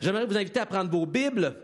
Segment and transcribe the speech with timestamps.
[0.00, 1.54] J'aimerais vous inviter à prendre vos Bibles.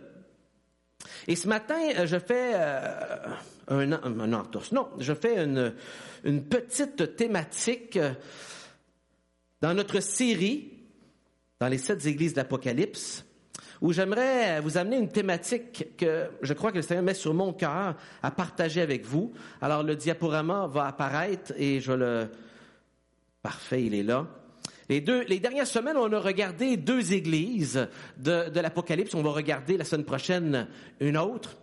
[1.26, 3.28] Et ce matin, euh, je fais euh,
[3.68, 4.42] un, un.
[4.72, 5.74] Non, je fais une,
[6.24, 8.12] une petite thématique euh,
[9.62, 10.72] dans notre série,
[11.60, 13.24] dans les sept églises d'Apocalypse,
[13.80, 17.54] où j'aimerais vous amener une thématique que je crois que le Seigneur met sur mon
[17.54, 19.32] cœur à partager avec vous.
[19.62, 22.28] Alors le diaporama va apparaître et je le...
[23.42, 24.26] Parfait, il est là.
[24.88, 27.88] Les, deux, les dernières semaines, on a regardé deux églises
[28.18, 29.14] de, de l'Apocalypse.
[29.14, 30.68] On va regarder la semaine prochaine
[31.00, 31.56] une autre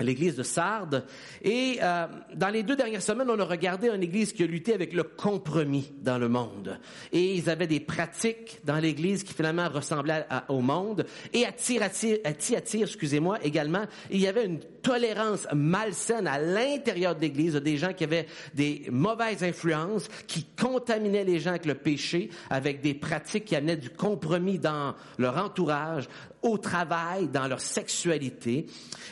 [0.00, 1.04] l'église de Sardes.
[1.42, 4.72] Et euh, dans les deux dernières semaines, on a regardé une église qui a lutté
[4.72, 6.78] avec le compromis dans le monde.
[7.12, 11.04] Et ils avaient des pratiques dans l'église qui finalement ressemblaient au monde.
[11.34, 17.54] Et à Thyatire, excusez-moi, également, il y avait une tolérance malsaine à l'intérieur de l'église,
[17.56, 22.80] des gens qui avaient des mauvaises influences, qui contaminaient les gens avec le péché, avec
[22.80, 26.08] des pratiques qui amenaient du compromis dans leur entourage,
[26.42, 28.66] au travail, dans leur sexualité.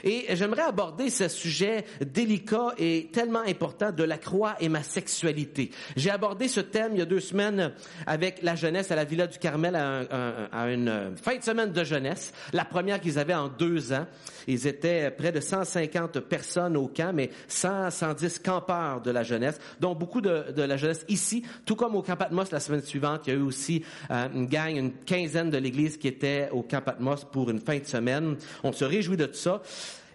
[0.05, 5.70] Et j'aimerais aborder ce sujet délicat et tellement important de la croix et ma sexualité.
[5.97, 7.72] J'ai abordé ce thème il y a deux semaines
[8.06, 12.33] avec la jeunesse à la Villa du Carmel à, une fin de semaine de jeunesse,
[12.53, 14.06] la première qu'ils avaient en deux ans.
[14.47, 19.59] Ils étaient près de 150 personnes au camp, mais 100, 110 campeurs de la jeunesse,
[19.78, 23.27] dont beaucoup de, de la jeunesse ici, tout comme au Camp Patmos la semaine suivante.
[23.27, 26.62] Il y a eu aussi euh, une gang, une quinzaine de l'église qui était au
[26.62, 28.36] Camp Patmos pour une fin de semaine.
[28.62, 29.62] On se réjouit de tout ça.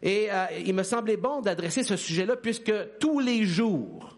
[0.01, 4.17] Et euh, il me semblait bon d'adresser ce sujet-là puisque tous les jours,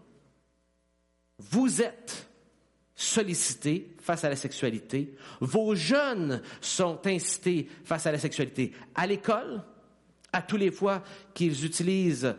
[1.38, 2.28] vous êtes
[2.94, 5.14] sollicités face à la sexualité.
[5.40, 8.72] Vos jeunes sont incités face à la sexualité.
[8.94, 9.62] À l'école,
[10.32, 12.34] à tous les fois qu'ils utilisent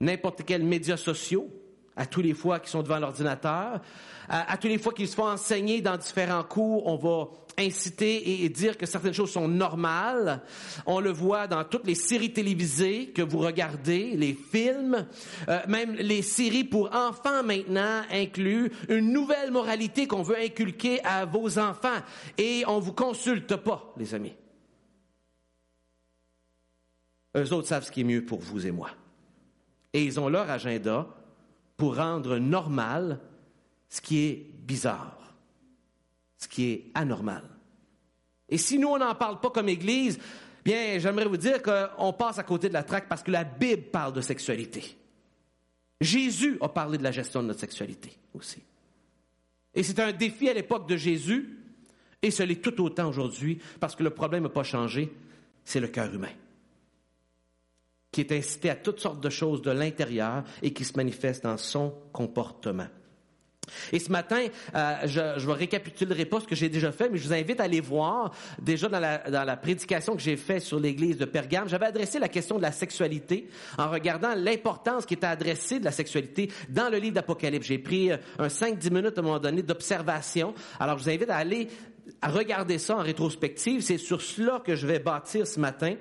[0.00, 1.48] n'importe quel médias sociaux,
[1.94, 3.80] à tous les fois qu'ils sont devant l'ordinateur,
[4.28, 8.44] à, à tous les fois qu'ils se font enseigner dans différents cours, on va inciter
[8.44, 10.42] et dire que certaines choses sont normales.
[10.86, 15.06] On le voit dans toutes les séries télévisées que vous regardez, les films,
[15.48, 21.24] euh, même les séries pour enfants maintenant incluent une nouvelle moralité qu'on veut inculquer à
[21.24, 22.00] vos enfants.
[22.38, 24.34] Et on vous consulte pas, les amis.
[27.36, 28.90] Eux autres savent ce qui est mieux pour vous et moi.
[29.92, 31.06] Et ils ont leur agenda
[31.76, 33.20] pour rendre normal
[33.88, 35.34] ce qui est bizarre,
[36.38, 37.55] ce qui est anormal.
[38.48, 40.18] Et si nous, on n'en parle pas comme Église,
[40.64, 43.84] bien, j'aimerais vous dire qu'on passe à côté de la traque parce que la Bible
[43.84, 44.96] parle de sexualité.
[46.00, 48.62] Jésus a parlé de la gestion de notre sexualité aussi.
[49.74, 51.58] Et c'est un défi à l'époque de Jésus,
[52.22, 55.12] et ce l'est tout autant aujourd'hui, parce que le problème n'a pas changé,
[55.64, 56.32] c'est le cœur humain,
[58.10, 61.58] qui est incité à toutes sortes de choses de l'intérieur et qui se manifeste dans
[61.58, 62.88] son comportement.
[63.92, 67.26] Et ce matin, euh, je ne récapitulerai pas ce que j'ai déjà fait, mais je
[67.26, 70.78] vous invite à aller voir déjà dans la, dans la prédication que j'ai faite sur
[70.78, 71.68] l'église de Pergame.
[71.68, 75.92] J'avais adressé la question de la sexualité en regardant l'importance qui était adressée de la
[75.92, 77.66] sexualité dans le livre d'Apocalypse.
[77.66, 80.54] J'ai pris euh, un 5-10 minutes à un moment donné d'observation.
[80.78, 81.68] Alors je vous invite à aller
[82.22, 83.82] à regarder ça en rétrospective.
[83.82, 85.94] C'est sur cela que je vais bâtir ce matin.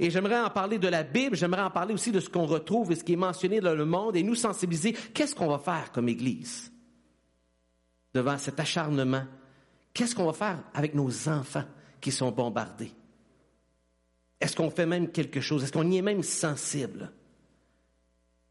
[0.00, 2.92] Et j'aimerais en parler de la Bible, j'aimerais en parler aussi de ce qu'on retrouve
[2.92, 4.94] et ce qui est mentionné dans le monde et nous sensibiliser.
[5.14, 6.72] Qu'est-ce qu'on va faire comme Église?
[8.14, 9.24] Devant cet acharnement,
[9.94, 11.64] qu'est-ce qu'on va faire avec nos enfants
[12.00, 12.92] qui sont bombardés?
[14.40, 15.62] Est-ce qu'on fait même quelque chose?
[15.62, 17.12] Est-ce qu'on y est même sensible?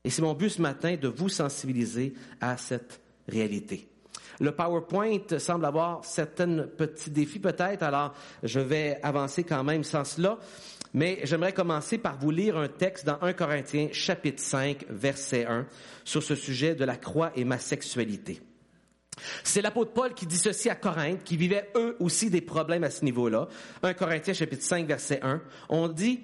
[0.04, 3.88] Et c'est mon but ce matin de vous sensibiliser à cette réalité.
[4.40, 10.04] Le PowerPoint semble avoir certains petits défis peut-être, alors je vais avancer quand même sans
[10.04, 10.40] cela.
[10.94, 15.68] Mais j'aimerais commencer par vous lire un texte dans 1 Corinthiens chapitre 5 verset 1
[16.04, 18.42] sur ce sujet de la croix et ma sexualité.
[19.44, 22.90] C'est l'apôtre Paul qui dit ceci à Corinthe, qui vivait eux aussi des problèmes à
[22.90, 23.48] ce niveau-là.
[23.84, 25.42] 1 Corinthiens chapitre 5 verset 1.
[25.70, 26.22] On dit,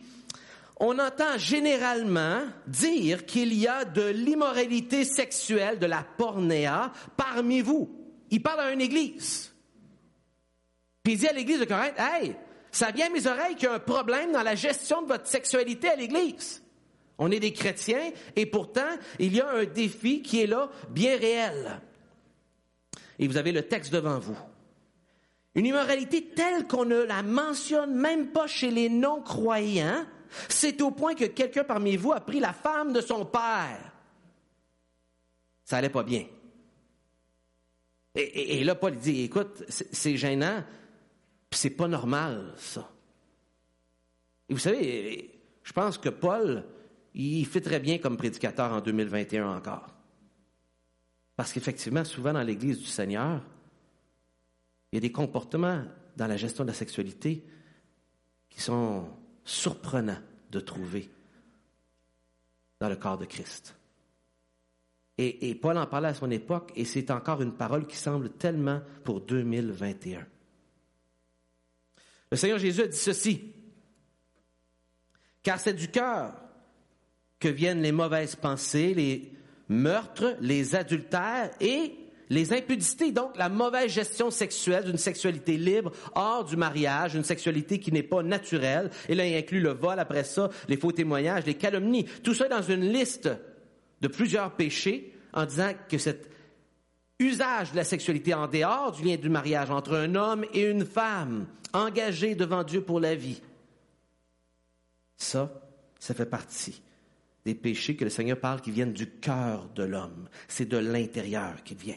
[0.80, 7.90] on entend généralement dire qu'il y a de l'immoralité sexuelle, de la pornéa parmi vous.
[8.30, 9.54] Il parle à une église.
[11.04, 12.36] Puis il dit à l'église de Corinthe, hey,
[12.72, 15.28] ça vient à mes oreilles qu'il y a un problème dans la gestion de votre
[15.28, 16.64] sexualité à l'église.
[17.18, 21.18] On est des chrétiens et pourtant, il y a un défi qui est là, bien
[21.18, 21.82] réel
[23.20, 24.38] et vous avez le texte devant vous.
[25.56, 30.06] Une immoralité telle qu'on ne la mentionne même pas chez les non-croyants,
[30.50, 33.92] c'est au point que quelqu'un parmi vous a pris la femme de son père.
[35.64, 36.26] Ça allait pas bien.
[38.16, 40.64] Et, là, Paul dit, écoute, c'est gênant,
[41.52, 42.90] c'est pas normal, ça.
[44.50, 46.64] Et vous savez, je pense que Paul,
[47.14, 49.97] il fait très bien comme prédicateur en 2021 encore.
[51.38, 53.44] Parce qu'effectivement, souvent dans l'Église du Seigneur,
[54.92, 55.84] il y a des comportements
[56.18, 57.46] dans la gestion de la sexualité
[58.50, 59.08] qui sont
[59.46, 60.18] surprenants
[60.50, 61.12] de trouver
[62.80, 63.76] dans le corps de Christ.
[65.20, 68.82] Et, Paul en parlait à son époque, et c'est encore une parole qui semble tellement
[69.04, 70.26] pour 2021.
[72.32, 73.52] Le Seigneur Jésus a dit ceci,
[75.42, 76.34] car c'est du cœur
[77.40, 79.32] que viennent les mauvaises pensées, les
[79.70, 81.94] meurtres, les adultères et
[82.30, 87.80] les impudicités, donc la mauvaise gestion sexuelle d'une sexualité libre hors du mariage, une sexualité
[87.80, 88.90] qui n'est pas naturelle.
[89.08, 92.06] Et là, il inclut le vol après ça, les faux témoignages, les calomnies.
[92.24, 93.30] Tout ça dans une liste
[94.02, 96.30] de plusieurs péchés en disant que cet
[97.20, 100.86] usage de la sexualité en dehors du lien du mariage entre un homme et une
[100.86, 103.42] femme engagés devant Dieu pour la vie,
[105.16, 105.52] ça,
[106.00, 106.82] ça fait partie
[107.48, 110.28] des péchés que le Seigneur parle qui viennent du cœur de l'homme.
[110.50, 111.96] C'est de l'intérieur qui vient.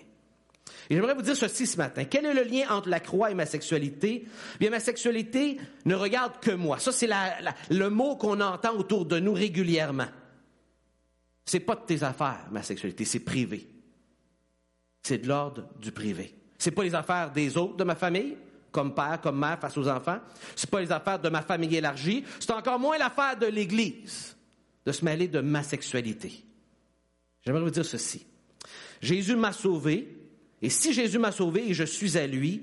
[0.88, 2.04] Et j'aimerais vous dire ceci ce matin.
[2.04, 4.28] Quel est le lien entre la croix et ma sexualité?
[4.60, 6.78] Bien, ma sexualité ne regarde que moi.
[6.78, 7.08] Ça, c'est
[7.68, 10.06] le mot qu'on entend autour de nous régulièrement.
[11.44, 13.66] C'est pas de tes affaires, ma sexualité, c'est privé.
[15.02, 16.32] C'est de l'ordre du privé.
[16.58, 18.36] C'est pas les affaires des autres de ma famille,
[18.70, 20.20] comme père, comme mère face aux enfants.
[20.54, 22.24] C'est pas les affaires de ma famille élargie.
[22.38, 24.36] C'est encore moins l'affaire de l'Église
[24.86, 26.44] de se mêler de ma sexualité.
[27.44, 28.26] J'aimerais vous dire ceci.
[29.00, 30.16] Jésus m'a sauvé,
[30.62, 32.62] et si Jésus m'a sauvé et je suis à lui,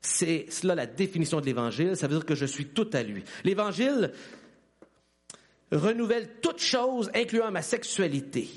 [0.00, 3.24] c'est cela la définition de l'Évangile, ça veut dire que je suis tout à lui.
[3.44, 4.12] L'Évangile
[5.72, 8.48] renouvelle toute chose, incluant ma sexualité.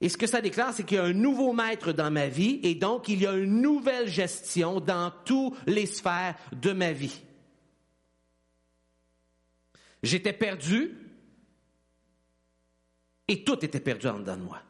[0.00, 2.60] Et ce que ça déclare, c'est qu'il y a un nouveau maître dans ma vie
[2.62, 7.20] et donc il y a une nouvelle gestion dans toutes les sphères de ma vie.
[10.02, 10.94] J'étais perdu
[13.28, 14.60] et tout était perdu en dedans de moi.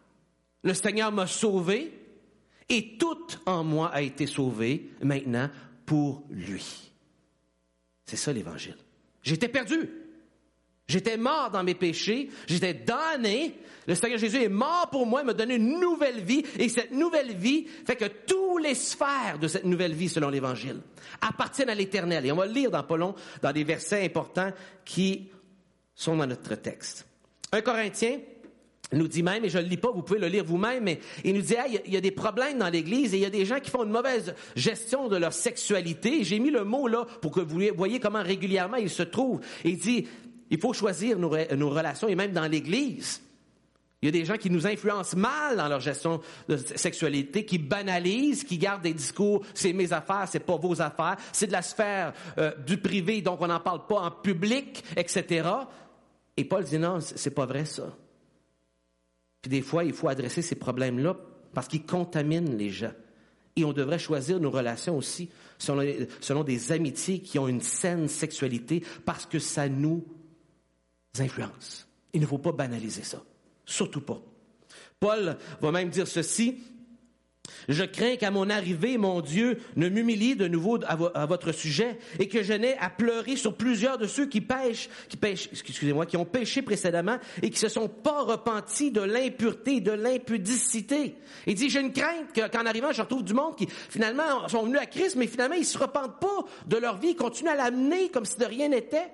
[0.64, 1.92] Le Seigneur m'a sauvé
[2.68, 5.48] et tout en moi a été sauvé maintenant
[5.86, 6.92] pour lui.
[8.04, 8.76] C'est ça l'évangile.
[9.22, 9.88] J'étais perdu.
[10.88, 13.58] J'étais mort dans mes péchés, j'étais damné.
[13.86, 17.36] Le Seigneur Jésus est mort pour moi, m'a donné une nouvelle vie, et cette nouvelle
[17.36, 20.80] vie fait que tous les sphères de cette nouvelle vie, selon l'Évangile,
[21.20, 22.24] appartiennent à l'Éternel.
[22.24, 24.50] Et on va le lire dans Paulon, dans des versets importants
[24.86, 25.28] qui
[25.94, 27.06] sont dans notre texte.
[27.52, 28.18] Un Corinthien
[28.92, 31.00] nous dit même, et je ne le lis pas, vous pouvez le lire vous-même, mais
[31.24, 31.54] il nous dit,
[31.84, 33.84] il y a des problèmes dans l'Église et il y a des gens qui font
[33.84, 36.24] une mauvaise gestion de leur sexualité.
[36.24, 39.40] J'ai mis le mot là pour que vous voyez comment régulièrement il se trouve.
[39.64, 40.06] il dit,
[40.50, 43.22] il faut choisir nos, relations et même dans l'Église.
[44.00, 47.58] Il y a des gens qui nous influencent mal dans leur gestion de sexualité, qui
[47.58, 51.62] banalisent, qui gardent des discours c'est mes affaires, c'est pas vos affaires, c'est de la
[51.62, 55.48] sphère euh, du privé, donc on n'en parle pas en public, etc.
[56.36, 57.92] Et Paul dit non, c'est pas vrai ça.
[59.42, 61.16] Puis des fois, il faut adresser ces problèmes-là
[61.54, 62.92] parce qu'ils contaminent les gens.
[63.56, 65.82] Et on devrait choisir nos relations aussi selon,
[66.20, 70.04] selon des amitiés qui ont une saine sexualité parce que ça nous
[71.18, 71.88] influences.
[72.12, 73.22] Il ne faut pas banaliser ça.
[73.64, 74.22] Surtout pas.
[75.00, 76.62] Paul va même dire ceci.
[77.68, 82.28] Je crains qu'à mon arrivée, mon Dieu ne m'humilie de nouveau à, votre sujet et
[82.28, 86.16] que je n'ai à pleurer sur plusieurs de ceux qui pêchent, qui pêchent, excusez-moi, qui
[86.16, 91.16] ont péché précédemment et qui se sont pas repentis de l'impureté, de l'impudicité.
[91.46, 94.80] Il dit, j'ai une crainte qu'en arrivant, je retrouve du monde qui finalement sont venus
[94.80, 98.08] à Christ, mais finalement, ils se repentent pas de leur vie, ils continuent à l'amener
[98.10, 99.12] comme si de rien n'était.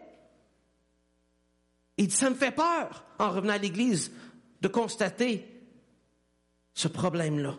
[1.96, 4.12] Il dit, ça me fait peur, en revenant à l'Église,
[4.60, 5.44] de constater
[6.74, 7.56] ce problème-là.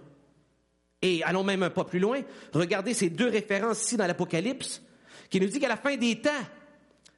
[1.06, 2.20] Et allons même un pas plus loin,
[2.52, 4.82] regardez ces deux références ici dans l'Apocalypse,
[5.30, 6.32] qui nous dit qu'à la fin des temps,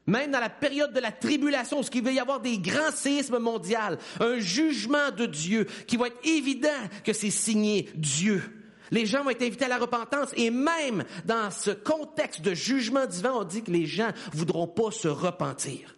[0.05, 3.39] même dans la période de la tribulation, ce qu'il va y avoir des grands séismes
[3.39, 3.77] mondiaux,
[4.19, 6.67] un jugement de Dieu, qui va être évident
[7.05, 8.43] que c'est signé Dieu.
[8.91, 13.05] Les gens vont être invités à la repentance et même dans ce contexte de jugement
[13.05, 15.95] divin, on dit que les gens voudront pas se repentir.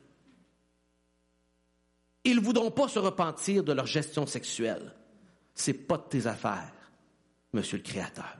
[2.24, 4.93] Ils ne voudront pas se repentir de leur gestion sexuelle.
[5.55, 6.72] C'est pas de tes affaires,
[7.53, 8.38] Monsieur le Créateur.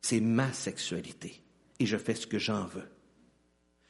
[0.00, 1.42] C'est ma sexualité
[1.78, 2.88] et je fais ce que j'en veux.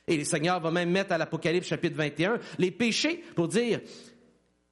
[0.07, 3.81] Et le Seigneur va même mettre à l'Apocalypse chapitre 21 les péchés pour dire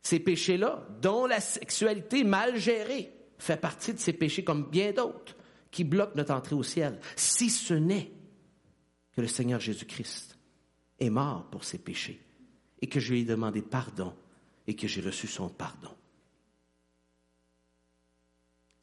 [0.01, 5.37] ces péchés-là, dont la sexualité mal gérée fait partie de ces péchés comme bien d'autres
[5.71, 8.13] qui bloquent notre entrée au ciel, si ce n'est
[9.13, 10.39] que le Seigneur Jésus-Christ
[11.01, 12.21] est mort pour ces péchés
[12.81, 14.15] et que je lui ai demandé pardon
[14.67, 15.91] et que j'ai reçu son pardon.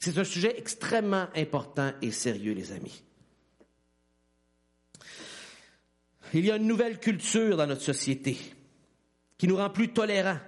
[0.01, 3.03] C'est un sujet extrêmement important et sérieux, les amis.
[6.34, 8.36] Il y a une nouvelle culture dans notre société
[9.38, 10.39] qui nous rend plus tolérants.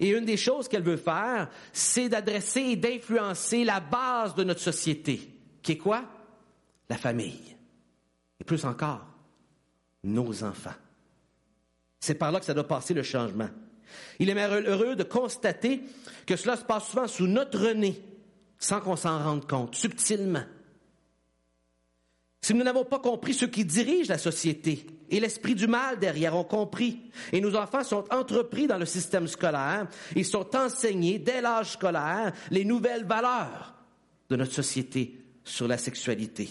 [0.00, 4.60] Et une des choses qu'elle veut faire, c'est d'adresser et d'influencer la base de notre
[4.60, 6.04] société, qui est quoi?
[6.88, 7.56] La famille.
[8.40, 9.06] et plus encore,
[10.02, 10.74] nos enfants.
[12.00, 13.50] C'est par là que ça doit passer le changement.
[14.18, 15.82] Il est heureux de constater
[16.26, 18.00] que cela se passe souvent sous notre nez,
[18.58, 20.44] sans qu'on s'en rende compte, subtilement.
[22.40, 26.36] Si nous n'avons pas compris ceux qui dirigent la société et l'esprit du mal derrière
[26.36, 27.00] ont compris,
[27.32, 32.32] et nos enfants sont entrepris dans le système scolaire, ils sont enseignés dès l'âge scolaire
[32.50, 33.74] les nouvelles valeurs
[34.28, 36.48] de notre société sur la sexualité,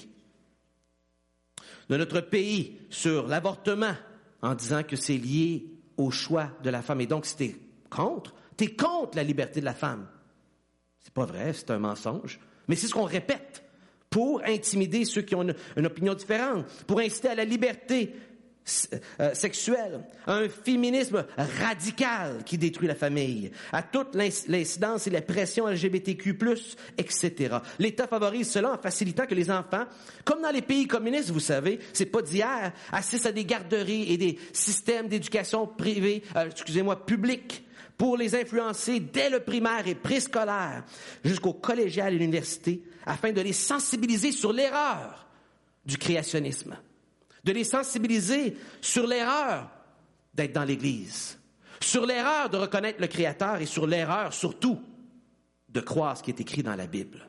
[1.90, 3.96] de notre pays sur l'avortement,
[4.42, 5.66] en disant que c'est lié
[5.98, 7.02] au choix de la femme.
[7.02, 7.56] Et donc, si tu es
[7.90, 10.08] contre, tu es contre la liberté de la femme.
[11.08, 12.38] C'est pas vrai, c'est un mensonge.
[12.68, 13.64] Mais c'est ce qu'on répète
[14.10, 15.48] pour intimider ceux qui ont
[15.78, 18.14] une, opinion différente, pour inciter à la liberté
[19.22, 25.22] euh, sexuelle, à un féminisme radical qui détruit la famille, à toute l'incidence et la
[25.22, 26.38] pression LGBTQ+,
[26.98, 27.56] etc.
[27.80, 29.86] L'État favorise cela en facilitant que les enfants,
[30.26, 34.18] comme dans les pays communistes, vous savez, c'est pas d'hier, assistent à des garderies et
[34.18, 37.64] des systèmes d'éducation privés, euh, excusez-moi, publics
[37.98, 40.84] pour les influencer dès le primaire et préscolaire
[41.24, 45.28] jusqu'au collégial et l'université afin de les sensibiliser sur l'erreur
[45.86, 46.78] du créationnisme,
[47.44, 49.70] de les sensibiliser sur l'erreur
[50.34, 51.40] d'être dans l'Église,
[51.82, 54.80] sur l'erreur de reconnaître le Créateur et sur l'erreur surtout
[55.70, 57.28] de croire ce qui est écrit dans la Bible.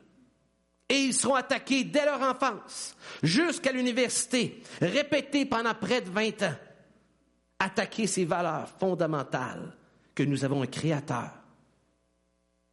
[0.87, 6.55] Et ils seront attaqués dès leur enfance, jusqu'à l'université, répétés pendant près de 20 ans.
[7.59, 9.75] Attaquer ces valeurs fondamentales
[10.15, 11.31] que nous avons un Créateur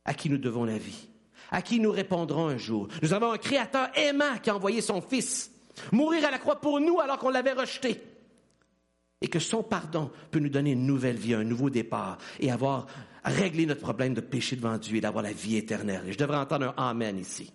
[0.05, 1.09] à qui nous devons la vie
[1.51, 2.89] à qui nous répondrons un jour.
[3.03, 5.51] Nous avons un Créateur aimant qui a envoyé son Fils
[5.93, 8.03] mourir à la croix pour nous alors qu'on l'avait rejeté.
[9.21, 12.87] Et que son pardon peut nous donner une nouvelle vie, un nouveau départ et avoir
[13.25, 16.03] réglé notre problème de péché devant Dieu et d'avoir la vie éternelle.
[16.07, 17.53] Et je devrais entendre un Amen ici.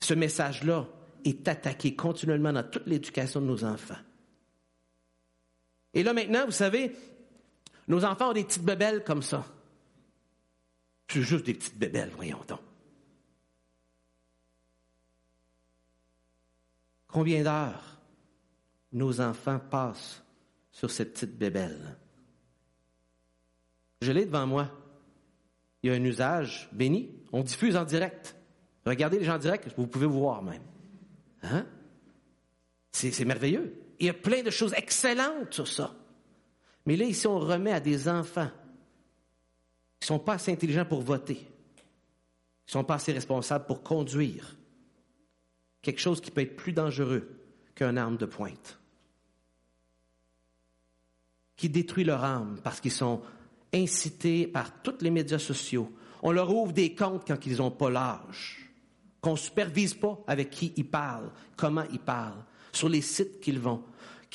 [0.00, 0.86] Ce message-là
[1.24, 3.94] est attaqué continuellement dans toute l'éducation de nos enfants.
[5.94, 6.92] Et là maintenant, vous savez,
[7.88, 9.44] nos enfants ont des petites bebelles comme ça.
[11.08, 12.60] C'est juste des petites bébelles, voyons donc.
[17.06, 17.98] Combien d'heures
[18.92, 20.22] nos enfants passent
[20.72, 21.96] sur cette petite bébelle?
[24.02, 24.70] Je l'ai devant moi.
[25.82, 27.10] Il y a un usage béni.
[27.32, 28.36] On diffuse en direct.
[28.84, 30.62] Regardez les gens en direct, vous pouvez vous voir même.
[31.42, 31.66] Hein?
[32.92, 33.74] C'est merveilleux.
[33.98, 35.94] Il y a plein de choses excellentes sur ça.
[36.86, 38.50] Mais là, ici, on remet à des enfants
[40.00, 41.38] ils ne sont pas assez intelligents pour voter.
[41.38, 44.56] Ils ne sont pas assez responsables pour conduire.
[45.82, 47.28] Quelque chose qui peut être plus dangereux
[47.74, 48.78] qu'une arme de pointe.
[51.56, 53.22] Qui détruit leur âme parce qu'ils sont
[53.72, 55.90] incités par tous les médias sociaux.
[56.22, 58.70] On leur ouvre des comptes quand ils n'ont pas l'âge.
[59.20, 63.58] Qu'on ne supervise pas avec qui ils parlent, comment ils parlent, sur les sites qu'ils
[63.58, 63.82] vont.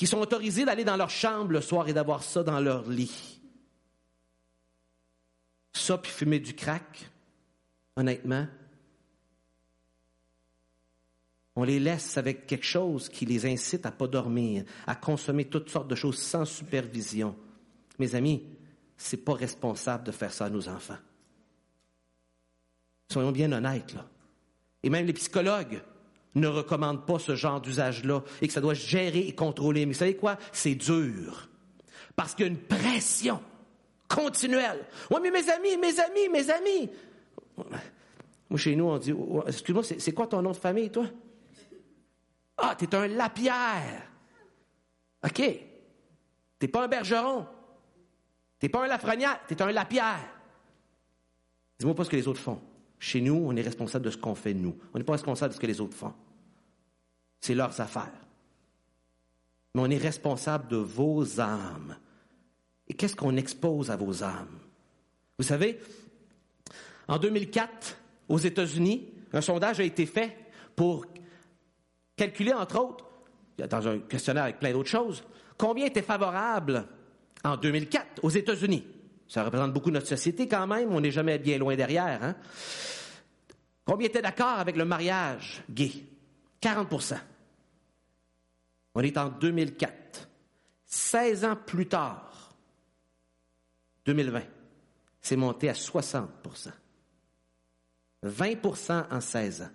[0.02, 3.40] Qui sont autorisés d'aller dans leur chambre le soir et d'avoir ça dans leur lit.
[5.74, 7.12] Ça, puis fumer du crack,
[7.96, 8.48] honnêtement,
[11.56, 15.70] on les laisse avec quelque chose qui les incite à pas dormir, à consommer toutes
[15.70, 17.36] sortes de choses sans supervision.
[18.00, 18.42] Mes amis,
[18.98, 20.98] c'est pas responsable de faire ça à nos enfants.
[23.12, 24.10] Soyons bien honnêtes, là.
[24.82, 25.80] Et même les psychologues
[26.36, 29.86] ne recommandent pas ce genre d'usage-là et que ça doit gérer et contrôler.
[29.86, 30.38] Mais vous savez quoi?
[30.52, 31.50] C'est dur.
[32.16, 33.42] Parce qu'il y a une pression
[34.08, 34.86] continuelle.
[35.10, 36.90] Oui, mais mes amis, mes amis, mes amis.
[38.50, 39.14] Moi, chez nous, on dit,
[39.48, 41.06] excuse-moi, c'est quoi ton nom de famille, toi?
[42.58, 44.08] Ah, t'es un Lapierre.
[45.24, 45.42] OK.
[46.60, 47.48] T'es pas un bergeron.
[48.60, 50.30] T'es pas un Lafrenière, t'es un Lapierre.
[51.80, 52.62] Dis-moi pas ce que les autres font.
[53.02, 54.78] Chez nous, on est responsable de ce qu'on fait nous.
[54.94, 56.14] On n'est pas responsable de ce que les autres font.
[57.40, 58.14] C'est leurs affaires.
[59.74, 61.98] Mais on est responsable de vos âmes.
[62.88, 64.60] Et qu'est-ce qu'on expose à vos âmes?
[65.40, 65.80] Vous savez,
[67.08, 67.98] en 2004,
[68.30, 70.38] aux États-Unis, un sondage a été fait
[70.76, 71.08] pour
[72.16, 73.06] calculer, entre autres,
[73.58, 75.24] dans un questionnaire avec plein d'autres choses,
[75.58, 76.86] combien était favorable
[77.44, 78.86] en 2004 aux États-Unis?
[79.32, 82.22] Ça représente beaucoup notre société quand même, on n'est jamais bien loin derrière.
[82.22, 82.36] Hein?
[83.86, 85.90] Combien était d'accord avec le mariage gay?
[86.62, 87.18] 40%
[88.94, 90.28] On est en 2004.
[90.86, 92.54] 16 ans plus tard,
[94.04, 94.42] 2020,
[95.22, 96.28] c'est monté à 60%
[98.26, 99.70] 20% en 16 ans.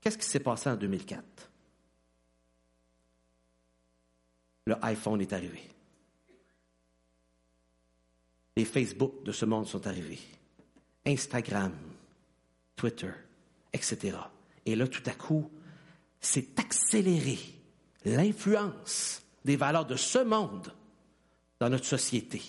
[0.00, 1.50] Qu'est-ce qui s'est passé en 2004?
[4.64, 5.71] Le iPhone est arrivé.
[8.56, 10.20] Les Facebook de ce monde sont arrivés.
[11.06, 11.72] Instagram,
[12.76, 13.10] Twitter,
[13.72, 14.16] etc.
[14.66, 15.50] Et là, tout à coup,
[16.20, 17.38] c'est accélérer
[18.04, 20.72] l'influence des valeurs de ce monde
[21.58, 22.40] dans notre société.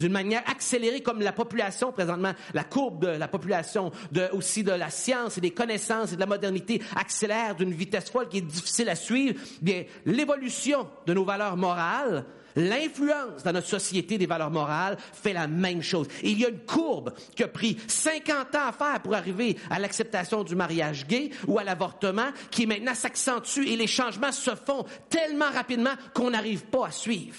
[0.00, 4.72] D'une manière accélérée comme la population présentement, la courbe de la population, de, aussi de
[4.72, 8.40] la science et des connaissances et de la modernité accélère d'une vitesse folle qui est
[8.40, 9.40] difficile à suivre.
[9.60, 12.24] Bien, l'évolution de nos valeurs morales
[12.56, 16.06] L'influence dans notre société des valeurs morales fait la même chose.
[16.22, 19.78] il y a une courbe qui a pris 50 ans à faire pour arriver à
[19.78, 24.84] l'acceptation du mariage gay ou à l'avortement, qui maintenant s'accentue et les changements se font
[25.08, 27.36] tellement rapidement qu'on n'arrive pas à suivre.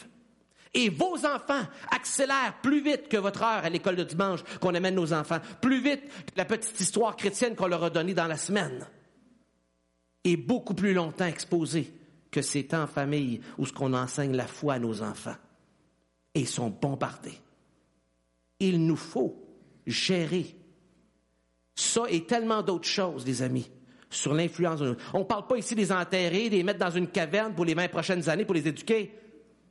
[0.74, 4.96] Et vos enfants accélèrent plus vite que votre heure à l'école de dimanche qu'on amène
[4.96, 8.38] nos enfants, plus vite que la petite histoire chrétienne qu'on leur a donnée dans la
[8.38, 8.88] semaine.
[10.24, 11.94] Et beaucoup plus longtemps exposés
[12.34, 15.36] que ces temps en famille où ce qu'on enseigne la foi à nos enfants.
[16.34, 17.40] Et ils sont bombardés.
[18.60, 19.40] Il nous faut
[19.86, 20.58] gérer
[21.76, 23.70] ça et tellement d'autres choses, les amis,
[24.10, 24.82] sur l'influence.
[25.14, 27.88] On ne parle pas ici des enterrer, des mettre dans une caverne pour les 20
[27.90, 29.14] prochaines années pour les éduquer.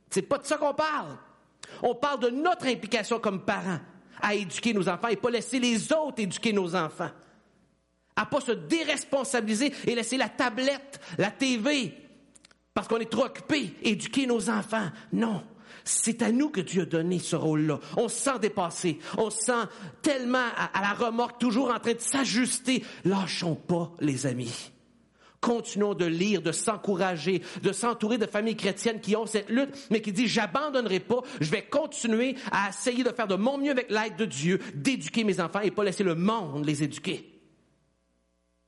[0.09, 1.17] C'est pas de ça qu'on parle.
[1.81, 3.79] On parle de notre implication comme parents
[4.21, 7.11] à éduquer nos enfants et pas laisser les autres éduquer nos enfants.
[8.15, 12.02] À pas se déresponsabiliser et laisser la tablette, la TV,
[12.73, 14.89] parce qu'on est trop occupé, éduquer nos enfants.
[15.11, 15.43] Non.
[15.85, 17.79] C'est à nous que Dieu a donné ce rôle-là.
[17.97, 18.99] On se sent dépassé.
[19.17, 19.67] On se sent
[20.01, 22.83] tellement à, la remorque, toujours en train de s'ajuster.
[23.03, 24.71] Lâchons pas, les amis.
[25.41, 30.01] Continuons de lire, de s'encourager, de s'entourer de familles chrétiennes qui ont cette lutte, mais
[30.01, 33.91] qui disent, j'abandonnerai pas, je vais continuer à essayer de faire de mon mieux avec
[33.91, 37.32] l'aide de Dieu, d'éduquer mes enfants et pas laisser le monde les éduquer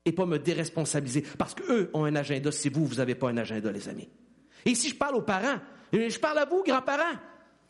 [0.06, 3.38] et pas me déresponsabiliser parce qu'eux ont un agenda si vous, vous n'avez pas un
[3.38, 4.08] agenda, les amis.
[4.66, 5.60] Et si je parle aux parents,
[5.92, 7.18] je parle à vous, grands-parents,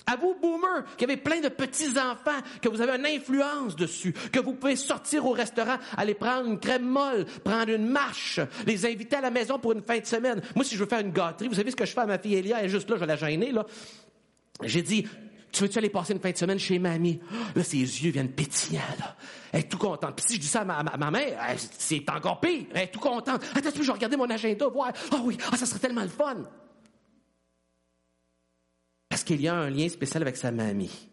[0.08, 4.39] à vous, boomers, qui avez plein de petits-enfants, que vous avez une influence dessus, que
[4.39, 9.15] vous pouvez sortir au restaurant, aller prendre une crème molle, prendre une marche, les inviter
[9.15, 10.42] à la maison pour une fin de semaine.
[10.56, 12.20] Moi, si je veux faire une gâterie, vous savez ce que je fais à ma
[12.20, 13.65] fille Elia, elle est juste là, je la gêner, là.
[14.63, 15.05] J'ai dit,
[15.55, 17.20] tu veux-tu aller passer une fin de semaine chez mamie?
[17.55, 19.15] Là, ses yeux viennent pétillants, là.
[19.53, 20.15] Elle est tout contente.
[20.18, 21.39] Puis si je dis ça à ma, mère,
[21.77, 22.65] c'est encore pire.
[22.74, 23.41] Elle est tout contente.
[23.55, 24.91] Attends, je vais regarder mon agenda, voir.
[25.11, 26.44] Ah oui, ah, ça serait tellement le fun.
[29.07, 31.07] Parce qu'il y a un lien spécial avec sa mamie.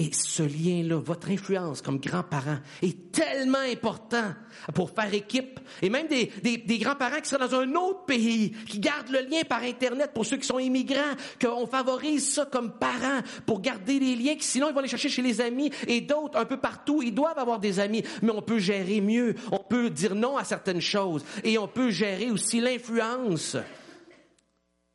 [0.00, 4.32] Et ce lien-là, votre influence comme grand-parent est tellement important
[4.74, 5.60] pour faire équipe.
[5.82, 9.62] Et même des, grands-parents qui seraient dans un autre pays, qui gardent le lien par
[9.62, 14.36] Internet pour ceux qui sont immigrants, qu'on favorise ça comme parents pour garder les liens,
[14.38, 17.02] sinon ils vont les chercher chez les amis et d'autres un peu partout.
[17.02, 19.34] Ils doivent avoir des amis, mais on peut gérer mieux.
[19.52, 23.58] On peut dire non à certaines choses et on peut gérer aussi l'influence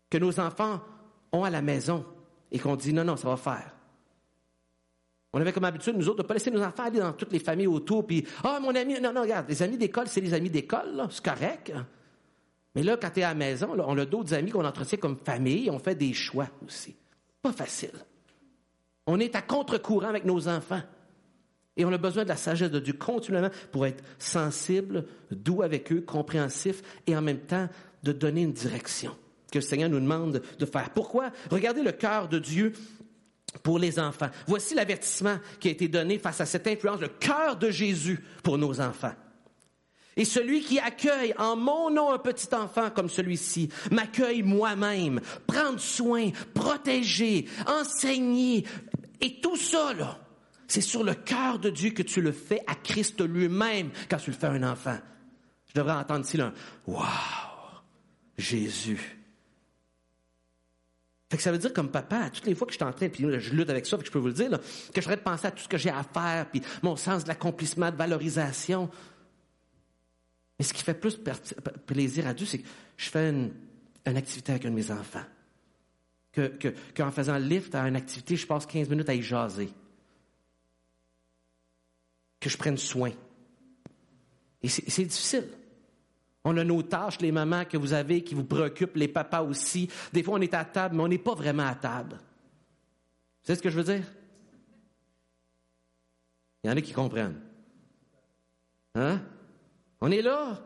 [0.10, 0.82] que nos enfants
[1.32, 2.04] ont à la maison
[2.52, 3.75] et qu'on dit non, non, ça va faire.
[5.36, 7.40] On avait comme habitude, nous autres, de pas laisser nos enfants aller dans toutes les
[7.40, 10.50] familles autour, puis, ah, mon ami, non, non, regarde, les amis d'école, c'est les amis
[10.50, 11.74] d'école, c'est correct.
[12.74, 15.18] Mais là, quand tu es à la maison, on a d'autres amis qu'on entretient comme
[15.18, 16.96] famille, on fait des choix aussi.
[17.42, 17.92] Pas facile.
[19.08, 20.82] On est à contre-courant avec nos enfants.
[21.76, 25.92] Et on a besoin de la sagesse de Dieu continuellement pour être sensible, doux avec
[25.92, 27.68] eux, compréhensif et en même temps
[28.04, 29.12] de donner une direction
[29.52, 30.92] que le Seigneur nous demande de faire.
[30.92, 31.32] Pourquoi?
[31.52, 32.72] Regardez le cœur de Dieu
[33.64, 34.30] pour les enfants.
[34.48, 38.58] Voici l'avertissement qui a été donné face à cette influence, le cœur de Jésus pour
[38.58, 39.14] nos enfants.
[40.18, 45.80] Et celui qui accueille en mon nom un petit enfant comme celui-ci, m'accueille moi-même, prendre
[45.80, 48.66] soin, protéger, enseigner,
[49.22, 50.20] et tout ça, là,
[50.68, 54.32] c'est sur le cœur de Dieu que tu le fais à Christ lui-même quand tu
[54.32, 54.98] le fais à un enfant.
[55.68, 56.54] Je devrais entendre ici là,
[56.88, 57.04] wow,
[58.38, 59.20] Jésus,
[61.38, 63.26] que ça veut dire comme papa, toutes les fois que je suis en train, puis
[63.40, 65.48] je lutte avec ça, que je peux vous le dire, que je serais de penser
[65.48, 68.90] à tout ce que j'ai à faire, puis mon sens de l'accomplissement, de valorisation.
[70.58, 71.20] Mais ce qui fait plus
[71.86, 72.68] plaisir à Dieu, c'est que
[72.98, 73.52] je fais une,
[74.06, 75.26] activité avec un de mes enfants.
[76.34, 79.70] Qu'en que, qu'en faisant lift à une activité, je passe 15 minutes à y jaser.
[82.40, 83.12] Que je prenne soin.
[84.62, 85.48] Et c'est difficile.
[86.48, 89.90] On a nos tâches, les mamans que vous avez, qui vous préoccupent, les papas aussi.
[90.14, 92.12] Des fois, on est à table, mais on n'est pas vraiment à table.
[92.12, 94.06] Vous savez ce que je veux dire?
[96.64, 97.42] Il y en a qui comprennent.
[98.94, 99.22] Hein?
[100.00, 100.64] On est là.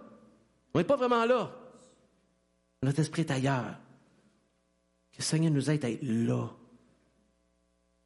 [0.74, 1.50] On n'est pas vraiment là.
[2.84, 3.78] Notre esprit est ailleurs.
[5.14, 6.50] Que le Seigneur nous aide à être là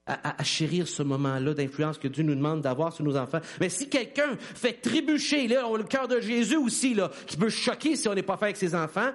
[0.06, 3.40] à, chérir ce moment-là d'influence que Dieu nous demande d'avoir sur nos enfants.
[3.62, 7.38] Mais si quelqu'un fait trébucher, là, on a le cœur de Jésus aussi, là, qui
[7.38, 9.12] peut choquer si on n'est pas fait avec ses enfants,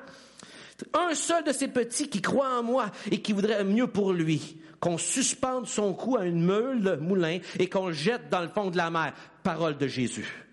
[0.94, 4.58] un seul de ces petits qui croit en moi et qui voudrait mieux pour lui,
[4.80, 8.70] qu'on suspende son cou à une meule de moulin et qu'on jette dans le fond
[8.70, 9.12] de la mer.
[9.42, 10.46] Parole de Jésus.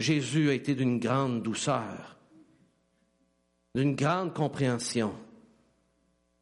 [0.00, 2.18] Jésus a été d'une grande douceur,
[3.74, 5.14] d'une grande compréhension.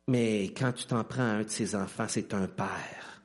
[0.08, 3.22] Mais quand tu t'en prends à un de ses enfants, c'est un père,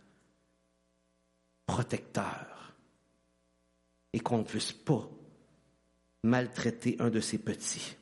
[1.65, 2.75] protecteur,
[4.13, 5.09] et qu'on ne puisse pas
[6.23, 7.95] maltraiter un de ses petits.